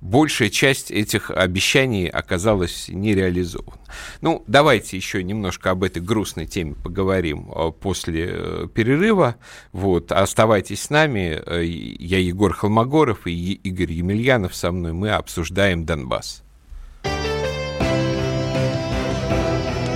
большая 0.03 0.49
часть 0.49 0.91
этих 0.91 1.31
обещаний 1.31 2.07
оказалась 2.07 2.89
не 2.89 3.15
реализована. 3.15 3.79
Ну, 4.21 4.43
давайте 4.47 4.97
еще 4.97 5.23
немножко 5.23 5.71
об 5.71 5.83
этой 5.83 6.01
грустной 6.01 6.45
теме 6.45 6.75
поговорим 6.75 7.51
э, 7.51 7.71
после 7.71 8.27
э, 8.29 8.67
перерыва. 8.73 9.35
Вот, 9.71 10.11
оставайтесь 10.11 10.83
с 10.83 10.89
нами. 10.89 11.41
Э, 11.45 11.63
я 11.63 12.19
Егор 12.19 12.53
Холмогоров 12.53 13.25
и 13.25 13.53
Игорь 13.53 13.93
Емельянов 13.93 14.53
со 14.55 14.71
мной. 14.71 14.93
Мы 14.93 15.09
обсуждаем 15.09 15.85
Донбасс. 15.85 16.43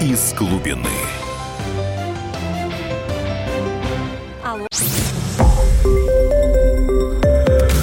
Из 0.01 0.33
глубины. 0.33 1.16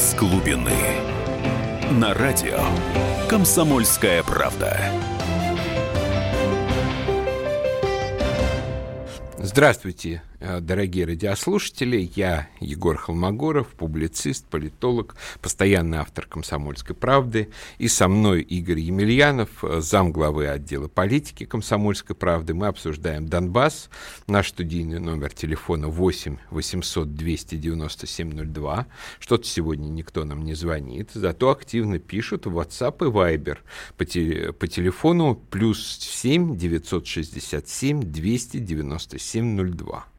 Из 0.00 0.14
глубины. 0.14 0.72
На 1.90 2.14
радио 2.14 2.58
«Комсомольская 3.28 4.22
правда». 4.22 4.80
Здравствуйте, 9.36 10.22
дорогие 10.40 11.04
радиослушатели, 11.04 12.10
я 12.16 12.48
Егор 12.60 12.96
Холмогоров, 12.96 13.68
публицист, 13.68 14.46
политолог, 14.46 15.14
постоянный 15.42 15.98
автор 15.98 16.26
«Комсомольской 16.26 16.96
правды», 16.96 17.50
и 17.78 17.88
со 17.88 18.08
мной 18.08 18.40
Игорь 18.42 18.78
Емельянов, 18.78 19.62
э, 19.62 19.80
замглавы 19.80 20.48
отдела 20.48 20.88
политики 20.88 21.44
«Комсомольской 21.44 22.16
правды». 22.16 22.54
Мы 22.54 22.68
обсуждаем 22.68 23.26
Донбасс. 23.26 23.90
Наш 24.26 24.48
студийный 24.48 24.98
номер 24.98 25.32
телефона 25.32 25.88
8 25.88 26.38
800 26.50 27.14
297 27.14 28.52
02. 28.52 28.86
Что-то 29.18 29.46
сегодня 29.46 29.88
никто 29.88 30.24
нам 30.24 30.42
не 30.42 30.54
звонит, 30.54 31.10
зато 31.12 31.50
активно 31.50 31.98
пишут 31.98 32.46
в 32.46 32.58
WhatsApp 32.58 33.06
и 33.06 33.10
Viber 33.10 33.58
по, 33.96 34.04
те, 34.04 34.52
по 34.52 34.66
телефону 34.66 35.34
плюс 35.34 35.98
7 35.98 36.56
967 36.56 38.00
297 38.00 39.74
02. 39.76 40.09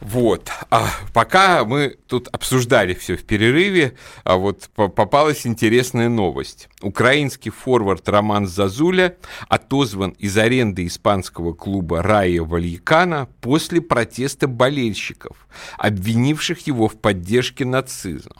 Вот. 0.00 0.50
А 0.70 0.88
пока 1.12 1.64
мы 1.64 1.96
тут 2.06 2.28
обсуждали 2.28 2.94
все 2.94 3.16
в 3.16 3.24
перерыве, 3.24 3.94
а 4.24 4.36
вот 4.36 4.70
попалась 4.74 5.46
интересная 5.46 6.08
новость. 6.08 6.68
Украинский 6.80 7.50
форвард 7.50 8.08
Роман 8.08 8.46
Зазуля 8.46 9.16
отозван 9.48 10.10
из 10.12 10.36
аренды 10.38 10.86
испанского 10.86 11.52
клуба 11.52 12.02
Рая 12.02 12.42
Вальякана 12.42 13.28
после 13.40 13.82
протеста 13.82 14.48
болельщиков, 14.48 15.46
обвинивших 15.76 16.66
его 16.66 16.88
в 16.88 16.98
поддержке 16.98 17.66
нацизма. 17.66 18.36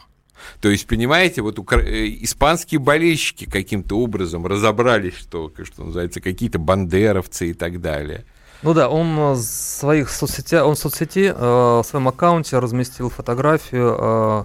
То 0.60 0.70
есть, 0.70 0.86
понимаете, 0.86 1.42
вот 1.42 1.58
укра... 1.58 1.80
Э, 1.80 2.08
испанские 2.22 2.78
болельщики 2.80 3.44
каким-то 3.44 3.98
образом 3.98 4.46
разобрались, 4.46 5.14
что, 5.14 5.52
что 5.62 5.84
называется, 5.84 6.22
какие-то 6.22 6.58
бандеровцы 6.58 7.50
и 7.50 7.52
так 7.52 7.82
далее. 7.82 8.24
Ну 8.62 8.74
да, 8.74 8.88
он 8.88 9.16
в 9.16 9.36
своих 9.36 10.10
соцсетях, 10.10 10.66
он 10.66 10.74
в 10.74 10.78
соцсети, 10.78 11.32
э, 11.34 11.34
в 11.34 11.82
своем 11.84 12.08
аккаунте 12.08 12.58
разместил 12.58 13.08
фотографию 13.08 13.96
э, 13.98 14.44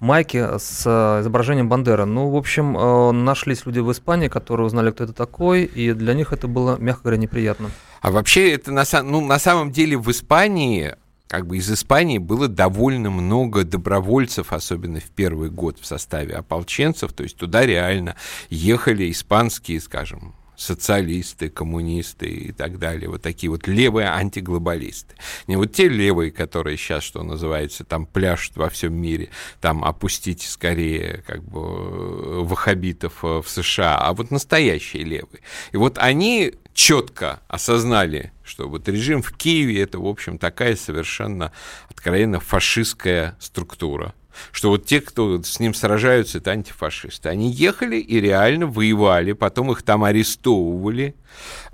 майки 0.00 0.38
с 0.58 0.84
э, 0.86 1.20
изображением 1.20 1.68
Бандера. 1.68 2.06
Ну, 2.06 2.30
в 2.30 2.36
общем, 2.36 2.76
э, 2.76 3.12
нашлись 3.12 3.66
люди 3.66 3.78
в 3.78 3.92
Испании, 3.92 4.28
которые 4.28 4.66
узнали, 4.66 4.90
кто 4.90 5.04
это 5.04 5.12
такой, 5.12 5.64
и 5.64 5.92
для 5.92 6.14
них 6.14 6.32
это 6.32 6.48
было, 6.48 6.76
мягко 6.78 7.02
говоря, 7.02 7.18
неприятно. 7.18 7.70
А 8.00 8.10
вообще, 8.10 8.52
это 8.52 8.72
на, 8.72 8.84
ну, 9.02 9.20
на 9.20 9.38
самом 9.38 9.70
деле 9.70 9.98
в 9.98 10.10
Испании 10.10 10.96
как 11.28 11.46
бы 11.46 11.56
из 11.56 11.70
Испании 11.72 12.18
было 12.18 12.46
довольно 12.46 13.10
много 13.10 13.64
добровольцев, 13.64 14.52
особенно 14.52 15.00
в 15.00 15.10
первый 15.10 15.48
год 15.48 15.78
в 15.80 15.86
составе 15.86 16.34
ополченцев, 16.34 17.14
то 17.14 17.22
есть 17.22 17.38
туда 17.38 17.64
реально 17.64 18.16
ехали 18.50 19.10
испанские, 19.10 19.80
скажем, 19.80 20.34
социалисты, 20.56 21.48
коммунисты 21.48 22.26
и 22.26 22.52
так 22.52 22.78
далее, 22.78 23.08
вот 23.08 23.22
такие 23.22 23.50
вот 23.50 23.66
левые 23.66 24.08
антиглобалисты. 24.08 25.14
Не 25.46 25.56
вот 25.56 25.72
те 25.72 25.88
левые, 25.88 26.30
которые 26.30 26.76
сейчас, 26.76 27.02
что 27.02 27.22
называется, 27.22 27.84
там 27.84 28.06
пляшут 28.06 28.56
во 28.56 28.68
всем 28.68 28.94
мире, 28.94 29.30
там 29.60 29.84
опустите 29.84 30.46
скорее 30.48 31.22
как 31.26 31.42
бы 31.42 31.60
э, 31.60 32.40
ваххабитов 32.44 33.24
э, 33.24 33.42
в 33.42 33.48
США, 33.48 33.98
а 33.98 34.12
вот 34.12 34.30
настоящие 34.30 35.04
левые. 35.04 35.40
И 35.72 35.76
вот 35.76 35.98
они 35.98 36.54
четко 36.74 37.40
осознали, 37.48 38.32
что 38.44 38.68
вот 38.68 38.88
режим 38.88 39.22
в 39.22 39.32
Киеве 39.32 39.82
это, 39.82 39.98
в 39.98 40.06
общем, 40.06 40.38
такая 40.38 40.76
совершенно 40.76 41.52
откровенно 41.88 42.40
фашистская 42.40 43.36
структура 43.40 44.14
что 44.50 44.70
вот 44.70 44.86
те, 44.86 45.00
кто 45.00 45.42
с 45.42 45.60
ним 45.60 45.74
сражаются, 45.74 46.38
это 46.38 46.50
антифашисты. 46.50 47.28
Они 47.28 47.50
ехали 47.50 47.96
и 47.96 48.20
реально 48.20 48.66
воевали, 48.66 49.32
потом 49.32 49.72
их 49.72 49.82
там 49.82 50.04
арестовывали, 50.04 51.14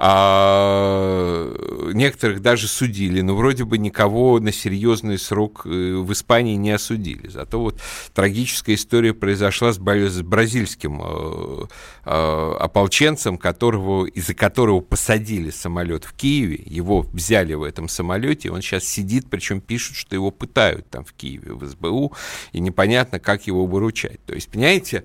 а 0.00 1.52
некоторых 1.92 2.40
даже 2.40 2.68
судили, 2.68 3.20
но 3.20 3.34
вроде 3.34 3.64
бы 3.64 3.78
никого 3.78 4.38
на 4.38 4.52
серьезный 4.52 5.18
срок 5.18 5.62
э, 5.64 5.68
в 5.68 6.12
Испании 6.12 6.54
не 6.54 6.70
осудили. 6.70 7.28
Зато 7.28 7.60
вот 7.60 7.80
трагическая 8.14 8.76
история 8.76 9.12
произошла 9.12 9.72
с, 9.72 9.78
бразильским 9.78 11.02
э, 11.02 11.66
э, 12.04 12.56
ополченцем, 12.60 13.38
которого, 13.38 14.06
из-за 14.06 14.34
которого 14.34 14.80
посадили 14.80 15.50
самолет 15.50 16.04
в 16.04 16.12
Киеве, 16.12 16.62
его 16.64 17.02
взяли 17.02 17.54
в 17.54 17.64
этом 17.64 17.88
самолете, 17.88 18.50
он 18.50 18.62
сейчас 18.62 18.84
сидит, 18.84 19.28
причем 19.28 19.60
пишут, 19.60 19.96
что 19.96 20.14
его 20.14 20.30
пытают 20.30 20.88
там 20.90 21.04
в 21.04 21.12
Киеве, 21.12 21.54
в 21.54 21.66
СБУ, 21.66 22.12
и 22.52 22.60
непонятно, 22.60 23.18
как 23.18 23.46
его 23.46 23.66
выручать. 23.66 24.24
То 24.26 24.34
есть, 24.34 24.48
понимаете, 24.48 25.04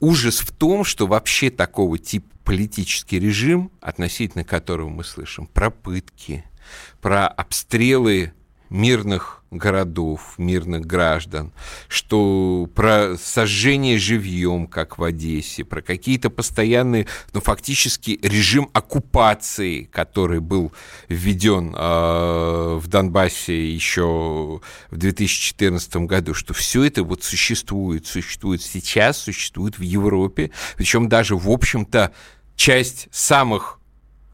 ужас 0.00 0.40
в 0.40 0.52
том, 0.52 0.84
что 0.84 1.06
вообще 1.06 1.50
такого 1.50 1.98
типа 1.98 2.33
политический 2.44 3.18
режим, 3.18 3.70
относительно 3.80 4.44
которого 4.44 4.88
мы 4.88 5.04
слышим 5.04 5.46
про 5.46 5.70
пытки, 5.70 6.44
про 7.00 7.26
обстрелы 7.26 8.32
мирных 8.74 9.44
городов, 9.52 10.34
мирных 10.36 10.84
граждан, 10.84 11.52
что 11.86 12.68
про 12.74 13.16
сожжение 13.16 13.98
живьем, 13.98 14.66
как 14.66 14.98
в 14.98 15.04
Одессе, 15.04 15.64
про 15.64 15.80
какие-то 15.80 16.28
постоянные, 16.28 17.06
ну, 17.32 17.40
фактически 17.40 18.18
режим 18.20 18.68
оккупации, 18.72 19.84
который 19.84 20.40
был 20.40 20.72
введен 21.08 21.72
э, 21.72 22.78
в 22.82 22.88
Донбассе 22.88 23.72
еще 23.72 24.60
в 24.90 24.96
2014 24.96 25.96
году, 25.98 26.34
что 26.34 26.52
все 26.52 26.82
это 26.82 27.04
вот 27.04 27.22
существует, 27.22 28.08
существует 28.08 28.60
сейчас, 28.60 29.18
существует 29.18 29.78
в 29.78 29.82
Европе, 29.82 30.50
причем 30.76 31.08
даже, 31.08 31.36
в 31.36 31.48
общем-то, 31.48 32.12
часть 32.56 33.06
самых 33.12 33.78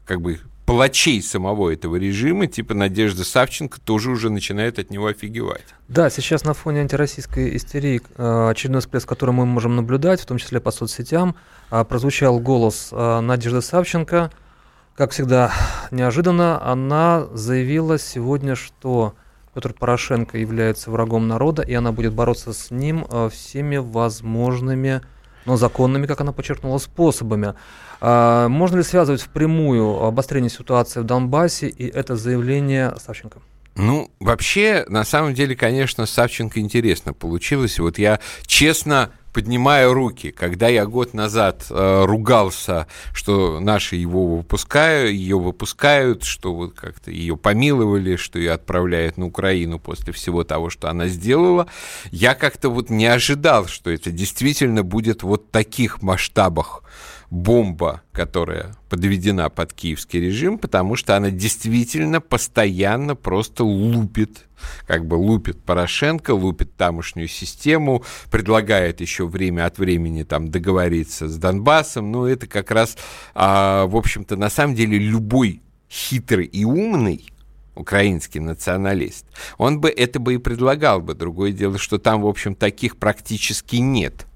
как 0.05 0.19
бы 0.19 0.39
палачей 0.71 1.21
самого 1.21 1.73
этого 1.73 1.97
режима, 1.97 2.47
типа 2.47 2.73
Надежда 2.73 3.25
Савченко, 3.25 3.81
тоже 3.81 4.09
уже 4.09 4.29
начинает 4.29 4.79
от 4.79 4.89
него 4.89 5.07
офигевать. 5.07 5.65
Да, 5.89 6.09
сейчас 6.09 6.45
на 6.45 6.53
фоне 6.53 6.79
антироссийской 6.79 7.57
истерии 7.57 8.01
э, 8.15 8.49
очередной 8.49 8.79
всплеск, 8.79 9.05
который 9.05 9.31
мы 9.31 9.45
можем 9.45 9.75
наблюдать, 9.75 10.21
в 10.21 10.25
том 10.25 10.37
числе 10.37 10.61
по 10.61 10.71
соцсетям, 10.71 11.35
э, 11.71 11.83
прозвучал 11.83 12.39
голос 12.39 12.87
э, 12.93 13.19
Надежды 13.19 13.61
Савченко. 13.61 14.31
Как 14.95 15.11
всегда, 15.11 15.51
неожиданно 15.91 16.65
она 16.65 17.27
заявила 17.33 17.99
сегодня, 17.99 18.55
что 18.55 19.13
Петр 19.53 19.73
Порошенко 19.73 20.37
является 20.37 20.89
врагом 20.89 21.27
народа, 21.27 21.63
и 21.63 21.73
она 21.73 21.91
будет 21.91 22.13
бороться 22.13 22.53
с 22.53 22.71
ним 22.71 23.05
всеми 23.29 23.75
возможными 23.75 25.01
но 25.45 25.57
законными, 25.57 26.05
как 26.05 26.21
она 26.21 26.31
подчеркнула, 26.31 26.77
способами. 26.77 27.53
А, 28.01 28.49
можно 28.49 28.77
ли 28.77 28.83
связывать 28.83 29.21
впрямую 29.21 30.03
обострение 30.03 30.49
ситуации 30.49 30.99
в 30.99 31.03
Донбассе 31.03 31.67
и 31.67 31.87
это 31.87 32.15
заявление 32.15 32.93
Савченко? 32.99 33.39
Ну, 33.75 34.11
вообще, 34.19 34.83
на 34.89 35.05
самом 35.05 35.33
деле, 35.33 35.55
конечно, 35.55 36.05
Савченко 36.05 36.59
интересно 36.59 37.13
получилось. 37.13 37.79
Вот 37.79 37.99
я 37.99 38.19
честно 38.45 39.11
поднимаю 39.33 39.93
руки, 39.93 40.31
когда 40.31 40.67
я 40.67 40.85
год 40.85 41.13
назад 41.13 41.65
э, 41.69 42.03
ругался, 42.05 42.87
что 43.13 43.59
наши 43.59 43.95
его 43.95 44.35
выпускают, 44.35 45.11
ее 45.11 45.39
выпускают, 45.39 46.23
что 46.23 46.53
вот 46.53 46.73
как-то 46.73 47.11
ее 47.11 47.37
помиловали, 47.37 48.17
что 48.17 48.39
ее 48.39 48.51
отправляют 48.51 49.17
на 49.17 49.25
Украину 49.25 49.79
после 49.79 50.11
всего 50.11 50.43
того, 50.43 50.69
что 50.69 50.89
она 50.89 51.07
сделала, 51.07 51.67
я 52.11 52.33
как-то 52.33 52.69
вот 52.69 52.89
не 52.89 53.05
ожидал, 53.05 53.67
что 53.67 53.89
это 53.89 54.11
действительно 54.11 54.83
будет 54.83 55.23
вот 55.23 55.49
таких 55.49 56.01
масштабах 56.01 56.83
бомба, 57.31 58.01
которая 58.11 58.75
подведена 58.89 59.49
под 59.49 59.71
киевский 59.71 60.19
режим, 60.19 60.59
потому 60.59 60.97
что 60.97 61.15
она 61.15 61.31
действительно 61.31 62.19
постоянно 62.19 63.15
просто 63.15 63.63
лупит, 63.63 64.47
как 64.85 65.07
бы 65.07 65.15
лупит 65.15 65.63
Порошенко, 65.63 66.31
лупит 66.31 66.75
тамошнюю 66.75 67.29
систему, 67.29 68.03
предлагает 68.29 68.99
еще 68.99 69.25
время 69.25 69.65
от 69.65 69.79
времени 69.79 70.23
там 70.23 70.49
договориться 70.49 71.29
с 71.29 71.37
Донбассом, 71.37 72.11
но 72.11 72.27
это 72.27 72.47
как 72.47 72.69
раз, 72.69 72.97
а, 73.33 73.85
в 73.85 73.95
общем-то, 73.95 74.35
на 74.35 74.49
самом 74.49 74.75
деле 74.75 74.99
любой 74.99 75.61
хитрый 75.89 76.45
и 76.45 76.65
умный 76.65 77.25
украинский 77.75 78.41
националист, 78.41 79.25
он 79.57 79.79
бы 79.79 79.89
это 79.89 80.19
бы 80.19 80.33
и 80.33 80.37
предлагал 80.37 80.99
бы. 80.99 81.13
Другое 81.13 81.53
дело, 81.53 81.77
что 81.77 81.97
там, 81.97 82.21
в 82.23 82.27
общем, 82.27 82.55
таких 82.55 82.97
практически 82.97 83.77
нет. 83.77 84.27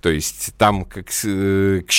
То 0.00 0.10
есть 0.10 0.54
там, 0.56 0.84
как, 0.84 1.08
э, 1.24 1.82
к, 1.86 1.92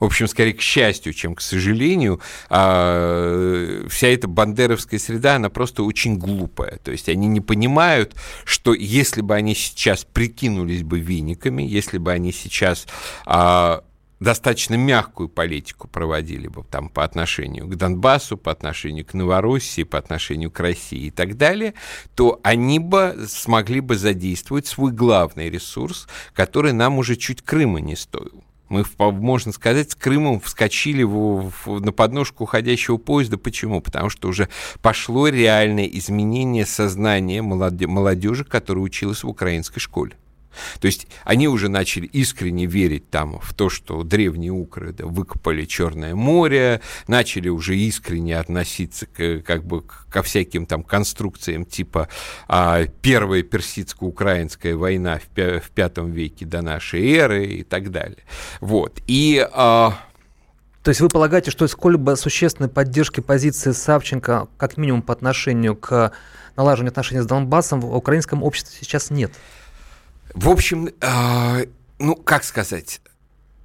в 0.00 0.04
общем, 0.04 0.28
скорее 0.28 0.54
к 0.54 0.60
счастью, 0.60 1.12
чем 1.12 1.34
к 1.34 1.40
сожалению, 1.40 2.20
а, 2.48 3.86
вся 3.88 4.08
эта 4.08 4.28
бандеровская 4.28 4.98
среда, 4.98 5.36
она 5.36 5.50
просто 5.50 5.82
очень 5.82 6.18
глупая. 6.18 6.78
То 6.82 6.90
есть 6.90 7.08
они 7.08 7.26
не 7.26 7.40
понимают, 7.40 8.14
что 8.44 8.74
если 8.74 9.20
бы 9.20 9.34
они 9.34 9.54
сейчас 9.54 10.04
прикинулись 10.04 10.82
бы 10.82 10.98
виниками, 10.98 11.62
если 11.62 11.98
бы 11.98 12.12
они 12.12 12.32
сейчас 12.32 12.86
а, 13.26 13.84
достаточно 14.20 14.74
мягкую 14.74 15.28
политику 15.28 15.88
проводили 15.88 16.48
бы 16.48 16.64
там 16.64 16.88
по 16.88 17.04
отношению 17.04 17.66
к 17.66 17.76
Донбассу, 17.76 18.36
по 18.36 18.50
отношению 18.50 19.04
к 19.04 19.14
Новороссии, 19.14 19.82
по 19.82 19.98
отношению 19.98 20.50
к 20.50 20.60
России 20.60 21.06
и 21.06 21.10
так 21.10 21.36
далее, 21.36 21.74
то 22.14 22.40
они 22.42 22.78
бы 22.78 23.26
смогли 23.28 23.80
бы 23.80 23.96
задействовать 23.96 24.66
свой 24.66 24.92
главный 24.92 25.50
ресурс, 25.50 26.08
который 26.32 26.72
нам 26.72 26.98
уже 26.98 27.16
чуть 27.16 27.42
Крыма 27.42 27.80
не 27.80 27.96
стоил. 27.96 28.44
Мы, 28.70 28.84
можно 28.98 29.52
сказать, 29.52 29.90
с 29.90 29.94
Крымом 29.94 30.40
вскочили 30.40 31.02
в, 31.02 31.50
в, 31.50 31.80
на 31.80 31.92
подножку 31.92 32.44
уходящего 32.44 32.96
поезда. 32.96 33.36
Почему? 33.36 33.80
Потому 33.82 34.08
что 34.08 34.28
уже 34.28 34.48
пошло 34.80 35.28
реальное 35.28 35.84
изменение 35.84 36.64
сознания 36.64 37.42
молодежи, 37.42 38.44
которая 38.44 38.82
училась 38.82 39.22
в 39.22 39.28
украинской 39.28 39.80
школе. 39.80 40.16
То 40.80 40.86
есть 40.86 41.06
они 41.24 41.48
уже 41.48 41.68
начали 41.68 42.06
искренне 42.06 42.66
верить 42.66 43.10
там 43.10 43.38
в 43.40 43.54
то, 43.54 43.68
что 43.68 44.02
древние 44.02 44.52
укры 44.52 44.92
да, 44.92 45.06
выкопали 45.06 45.64
Черное 45.64 46.14
море, 46.14 46.80
начали 47.08 47.48
уже 47.48 47.76
искренне 47.76 48.38
относиться 48.38 49.06
к, 49.06 49.40
как 49.40 49.64
бы 49.64 49.82
ко 49.82 50.22
всяким 50.22 50.66
там 50.66 50.82
конструкциям 50.82 51.64
типа 51.64 52.08
а, 52.48 52.84
Первая 53.02 53.42
персидско-украинская 53.42 54.76
война 54.76 55.18
в, 55.18 55.60
в 55.60 55.70
V 55.76 56.10
веке 56.10 56.46
до 56.46 56.62
нашей 56.62 57.12
эры 57.12 57.46
и 57.46 57.62
так 57.62 57.90
далее. 57.90 58.24
Вот. 58.60 59.00
И... 59.06 59.46
А, 59.52 59.98
то 60.82 60.90
есть 60.90 61.00
вы 61.00 61.08
полагаете, 61.08 61.50
что 61.50 61.66
сколь-либо 61.66 62.14
существенной 62.14 62.68
поддержки 62.68 63.20
позиции 63.20 63.72
Савченко, 63.72 64.48
как 64.58 64.76
минимум 64.76 65.00
по 65.00 65.14
отношению 65.14 65.76
к 65.76 66.12
налаживанию 66.56 66.90
отношений 66.90 67.22
с 67.22 67.26
Донбассом, 67.26 67.80
в 67.80 67.96
украинском 67.96 68.42
обществе 68.42 68.76
сейчас 68.80 69.10
нет? 69.10 69.32
В 70.34 70.48
общем, 70.48 70.88
э, 71.00 71.66
ну, 72.00 72.16
как 72.16 72.42
сказать, 72.42 73.00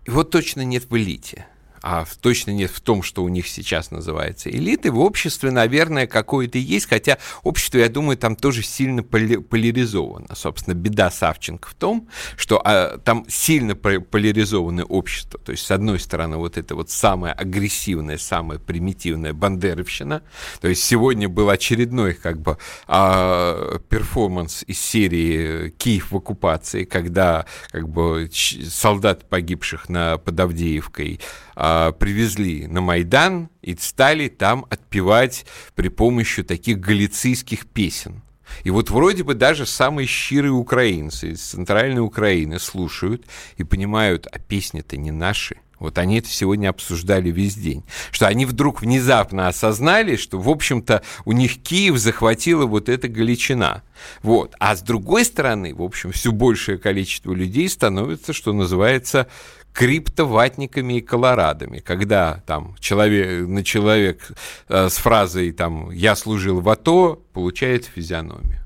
его 0.06 0.24
точно 0.24 0.62
нет 0.62 0.86
в 0.90 0.96
элите. 0.96 1.48
А 1.82 2.06
точно 2.22 2.52
нет 2.52 2.72
в 2.72 2.82
том, 2.82 3.04
что 3.04 3.24
у 3.24 3.30
них 3.30 3.48
сейчас 3.48 3.92
называется 3.92 4.50
элиты, 4.50 4.92
в 4.92 5.00
обществе, 5.00 5.52
наверное, 5.52 6.08
какое-то 6.08 6.58
есть, 6.58 6.88
хотя 6.90 7.18
общество, 7.44 7.78
я 7.78 7.90
думаю, 7.90 8.18
там 8.18 8.36
тоже 8.36 8.64
сильно 8.64 9.04
поляризовано. 9.04 10.36
Собственно, 10.36 10.74
беда 10.74 11.12
Савченко 11.12 11.70
в 11.70 11.74
том, 11.74 12.08
что 12.38 12.62
а, 12.64 12.98
там 12.98 13.26
сильно 13.28 13.76
поляризованное 13.76 14.86
общество. 14.86 15.40
То 15.40 15.52
есть, 15.52 15.66
с 15.66 15.72
одной 15.72 16.00
стороны, 16.00 16.38
вот 16.38 16.58
это 16.58 16.76
вот 16.76 16.90
самая 16.90 17.34
агрессивная, 17.34 18.18
самая 18.18 18.60
примитивная 18.60 19.34
бандеровщина. 19.34 20.22
То 20.62 20.68
есть, 20.68 20.84
сегодня 20.84 21.30
был 21.30 21.50
очередной 21.50 22.14
как 22.14 22.42
бы 22.42 22.58
а, 22.88 23.80
перформанс 23.90 24.64
из 24.68 24.80
серии 24.80 25.70
«Киев 25.70 26.12
в 26.12 26.18
оккупации», 26.18 26.84
когда 26.84 27.46
как 27.72 27.88
бы 27.90 28.30
солдат, 28.32 29.30
погибших 29.30 29.90
на 29.90 30.18
Подавдеевкой, 30.18 31.20
а, 31.56 31.69
привезли 32.00 32.68
на 32.68 32.82
Майдан 32.82 33.50
и 33.62 33.76
стали 33.76 34.28
там 34.28 34.66
отпевать 34.70 35.46
при 35.76 35.90
помощи 35.90 36.44
таких 36.44 36.80
галицийских 36.80 37.68
песен. 37.68 38.22
И 38.64 38.72
вот 38.72 38.90
вроде 38.90 39.24
бы 39.24 39.36
даже 39.36 39.66
самые 39.66 40.08
щирые 40.08 40.52
украинцы 40.52 41.32
из 41.32 41.42
центральной 41.42 42.02
Украины 42.02 42.60
слушают 42.60 43.26
и 43.58 43.64
понимают, 43.64 44.28
а 44.32 44.40
песни-то 44.40 44.98
не 44.98 45.12
наши. 45.12 45.58
Вот 45.80 45.98
они 45.98 46.20
это 46.20 46.28
сегодня 46.28 46.70
обсуждали 46.70 47.32
весь 47.32 47.56
день. 47.56 47.86
Что 48.12 48.28
они 48.28 48.46
вдруг 48.46 48.82
внезапно 48.82 49.48
осознали, 49.48 50.18
что, 50.18 50.38
в 50.38 50.50
общем-то, 50.50 51.04
у 51.24 51.32
них 51.32 51.64
Киев 51.64 51.98
захватила 51.98 52.66
вот 52.66 52.90
эта 52.90 53.08
Галичина. 53.08 53.84
Вот. 54.22 54.56
А 54.60 54.76
с 54.76 54.82
другой 54.82 55.24
стороны, 55.24 55.74
в 55.74 55.82
общем, 55.82 56.12
все 56.12 56.34
большее 56.34 56.78
количество 56.78 57.34
людей 57.34 57.70
становится, 57.70 58.34
что 58.34 58.52
называется, 58.52 59.28
криптоватниками 59.74 60.96
и 60.96 61.02
колорадами, 61.02 61.80
когда 61.80 62.42
там 62.46 62.76
человек, 62.80 63.48
на 63.48 63.64
человек 63.64 64.32
э, 64.68 64.90
с 64.90 64.98
фразой 64.98 65.52
там 65.52 65.92
«я 65.92 66.16
служил 66.16 66.60
в 66.60 66.70
АТО» 66.70 67.22
получает 67.34 67.86
физиономию. 67.86 68.60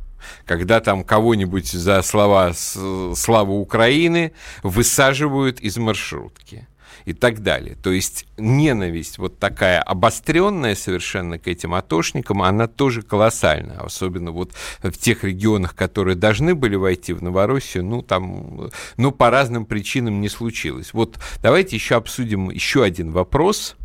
Когда 0.45 0.79
там 0.79 1.03
кого-нибудь 1.03 1.69
за 1.69 2.01
слова 2.01 2.53
«Слава 2.53 3.51
Украины» 3.51 4.31
высаживают 4.63 5.59
из 5.59 5.77
маршрутки 5.77 6.67
и 7.05 7.13
так 7.13 7.41
далее. 7.41 7.75
То 7.81 7.91
есть 7.91 8.25
ненависть 8.37 9.17
вот 9.17 9.39
такая 9.39 9.81
обостренная 9.81 10.75
совершенно 10.75 11.39
к 11.39 11.47
этим 11.47 11.73
атошникам, 11.73 12.41
она 12.41 12.67
тоже 12.67 13.01
колоссальна, 13.01 13.81
особенно 13.81 14.31
вот 14.31 14.51
в 14.81 14.91
тех 14.91 15.23
регионах, 15.23 15.75
которые 15.75 16.15
должны 16.15 16.55
были 16.55 16.75
войти 16.75 17.13
в 17.13 17.21
Новороссию, 17.21 17.85
ну 17.85 18.01
там, 18.01 18.69
ну 18.97 19.11
по 19.11 19.29
разным 19.29 19.65
причинам 19.65 20.21
не 20.21 20.29
случилось. 20.29 20.93
Вот 20.93 21.19
давайте 21.41 21.75
еще 21.75 21.95
обсудим 21.95 22.49
еще 22.49 22.83
один 22.83 23.11
вопрос. 23.11 23.75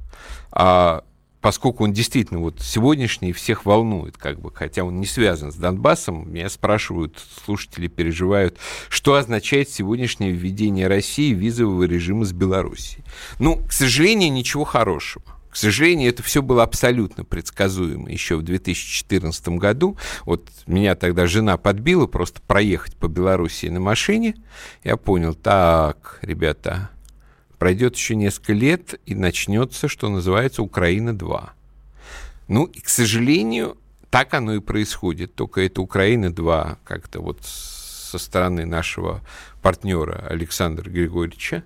А, 0.50 1.04
поскольку 1.48 1.84
он 1.84 1.94
действительно 1.94 2.40
вот 2.40 2.60
сегодняшний 2.60 3.32
всех 3.32 3.64
волнует, 3.64 4.18
как 4.18 4.38
бы, 4.38 4.52
хотя 4.52 4.84
он 4.84 5.00
не 5.00 5.06
связан 5.06 5.50
с 5.50 5.54
Донбассом, 5.54 6.30
меня 6.30 6.50
спрашивают, 6.50 7.18
слушатели 7.42 7.86
переживают, 7.86 8.58
что 8.90 9.14
означает 9.14 9.70
сегодняшнее 9.70 10.30
введение 10.30 10.88
России 10.88 11.32
визового 11.32 11.84
режима 11.84 12.26
с 12.26 12.34
Белоруссией. 12.34 13.02
Ну, 13.38 13.64
к 13.66 13.72
сожалению, 13.72 14.30
ничего 14.30 14.64
хорошего. 14.64 15.24
К 15.48 15.56
сожалению, 15.56 16.10
это 16.10 16.22
все 16.22 16.42
было 16.42 16.62
абсолютно 16.62 17.24
предсказуемо 17.24 18.10
еще 18.10 18.36
в 18.36 18.42
2014 18.42 19.48
году. 19.48 19.96
Вот 20.26 20.50
меня 20.66 20.96
тогда 20.96 21.26
жена 21.26 21.56
подбила 21.56 22.06
просто 22.06 22.42
проехать 22.42 22.94
по 22.96 23.08
Белоруссии 23.08 23.68
на 23.68 23.80
машине. 23.80 24.34
Я 24.84 24.98
понял, 24.98 25.34
так, 25.34 26.18
ребята, 26.20 26.90
Пройдет 27.58 27.96
еще 27.96 28.14
несколько 28.14 28.52
лет, 28.52 29.00
и 29.06 29.14
начнется, 29.14 29.88
что 29.88 30.08
называется, 30.08 30.62
Украина-2. 30.62 31.50
Ну, 32.48 32.64
и, 32.64 32.80
к 32.80 32.88
сожалению, 32.88 33.76
так 34.10 34.32
оно 34.34 34.54
и 34.54 34.60
происходит. 34.60 35.34
Только 35.34 35.62
это 35.62 35.82
Украина-2 35.82 36.78
как-то 36.84 37.20
вот 37.20 37.38
со 37.42 38.18
стороны 38.18 38.64
нашего 38.64 39.20
партнера 39.60 40.24
Александра 40.28 40.88
Григорьевича 40.88 41.62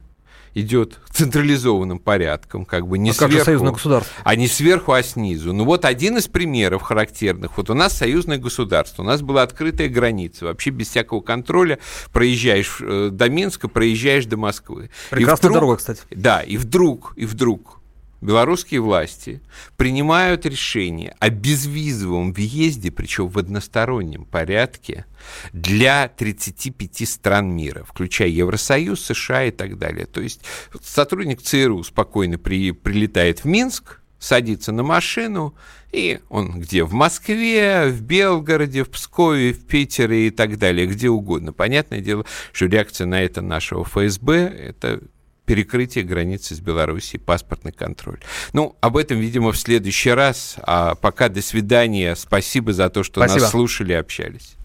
идет 0.55 1.01
централизованным 1.11 1.99
порядком, 1.99 2.65
как 2.65 2.87
бы 2.87 2.99
не 2.99 3.11
а 3.11 3.15
сверху, 3.15 3.37
как 3.37 3.45
союзное 3.45 3.73
государство? 3.73 4.13
а 4.25 4.37
не 4.37 4.49
сверху, 4.49 4.93
а 4.93 5.03
снизу. 5.03 5.53
Ну 5.53 5.65
вот 5.65 5.85
один 5.85 6.19
из 6.19 6.29
примеров 6.29 6.83
характерных. 6.83 7.57
Вот 7.57 7.71
у 7.71 7.75
нас 7.75 7.97
союзное 7.97 8.39
государство, 8.39 9.03
у 9.03 9.07
нас 9.07 9.23
была 9.23 9.43
открытая 9.43 9.89
граница, 9.89 10.47
вообще 10.47 10.71
без 10.71 10.89
всякого 10.89 11.21
контроля 11.21 11.79
проезжаешь 12.13 12.79
э, 12.81 13.11
до 13.13 13.29
Минска, 13.29 13.69
проезжаешь 13.69 14.27
до 14.27 14.37
Москвы. 14.37 14.91
Прекрасная 15.11 15.51
вдруг, 15.51 15.55
дорога, 15.55 15.77
кстати. 15.77 16.01
Да, 16.11 16.41
и 16.41 16.57
вдруг, 16.57 17.15
и 17.17 17.27
вдруг 17.27 17.82
белорусские 18.23 18.81
власти 18.81 19.43
принимают 19.77 20.47
решение 20.47 21.15
о 21.19 21.29
безвизовом 21.29 22.33
въезде, 22.33 22.91
причем 22.91 23.29
в 23.29 23.39
одностороннем 23.39 24.25
порядке, 24.25 25.05
для 25.53 26.09
35 26.09 27.09
стран 27.09 27.55
мира, 27.55 27.85
включая 27.85 28.29
Евросоюз, 28.29 29.05
США 29.05 29.45
и 29.45 29.51
так 29.51 29.79
далее. 29.79 30.07
То 30.07 30.21
есть 30.21 30.41
сотрудник 30.83 31.43
ЦРУ 31.43 31.83
спокойно 31.83 32.39
при, 32.39 32.71
прилетает 32.71 33.41
в 33.41 33.45
Минск, 33.47 34.01
садится 34.19 34.71
на 34.71 34.85
машину, 34.85 35.55
и 35.91 36.21
он 36.29 36.61
где? 36.61 36.85
В 36.85 36.93
Москве, 36.93 37.89
в 37.89 38.03
Белгороде, 38.03 38.85
в 38.85 38.91
Пскове, 38.91 39.53
в 39.53 39.67
Питере 39.67 40.29
и 40.29 40.31
так 40.31 40.59
далее, 40.59 40.87
где 40.87 41.09
угодно. 41.09 41.53
Понятное 41.53 42.01
дело, 42.01 42.25
что 42.53 42.67
реакция 42.67 43.07
на 43.07 43.21
это 43.21 43.43
нашего 43.43 43.85
ФСБ– 43.85 44.35
это 44.69 45.03
перекрытие 45.45 46.05
границы 46.05 46.55
с 46.55 46.61
Белоруссией, 46.61 47.21
паспортный 47.21 47.73
контроль. 47.73 48.21
Ну, 48.53 48.77
об 48.81 48.97
этом, 48.97 49.19
видимо, 49.19 49.53
в 49.53 49.59
следующий 49.59 50.11
раз. 50.11 50.57
А 50.63 50.95
пока 50.95 51.29
до 51.29 51.43
свидания. 51.43 52.15
Спасибо 52.15 52.73
за 52.73 52.89
то, 52.91 53.03
что 53.03 53.21
Спасибо. 53.21 53.41
нас 53.41 53.51
слушали 53.51 53.93
и 53.93 53.97
общались. 53.97 54.57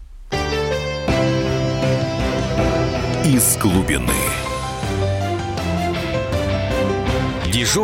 Из 3.24 3.56
глубины. 3.58 4.14
Дежур 7.52 7.76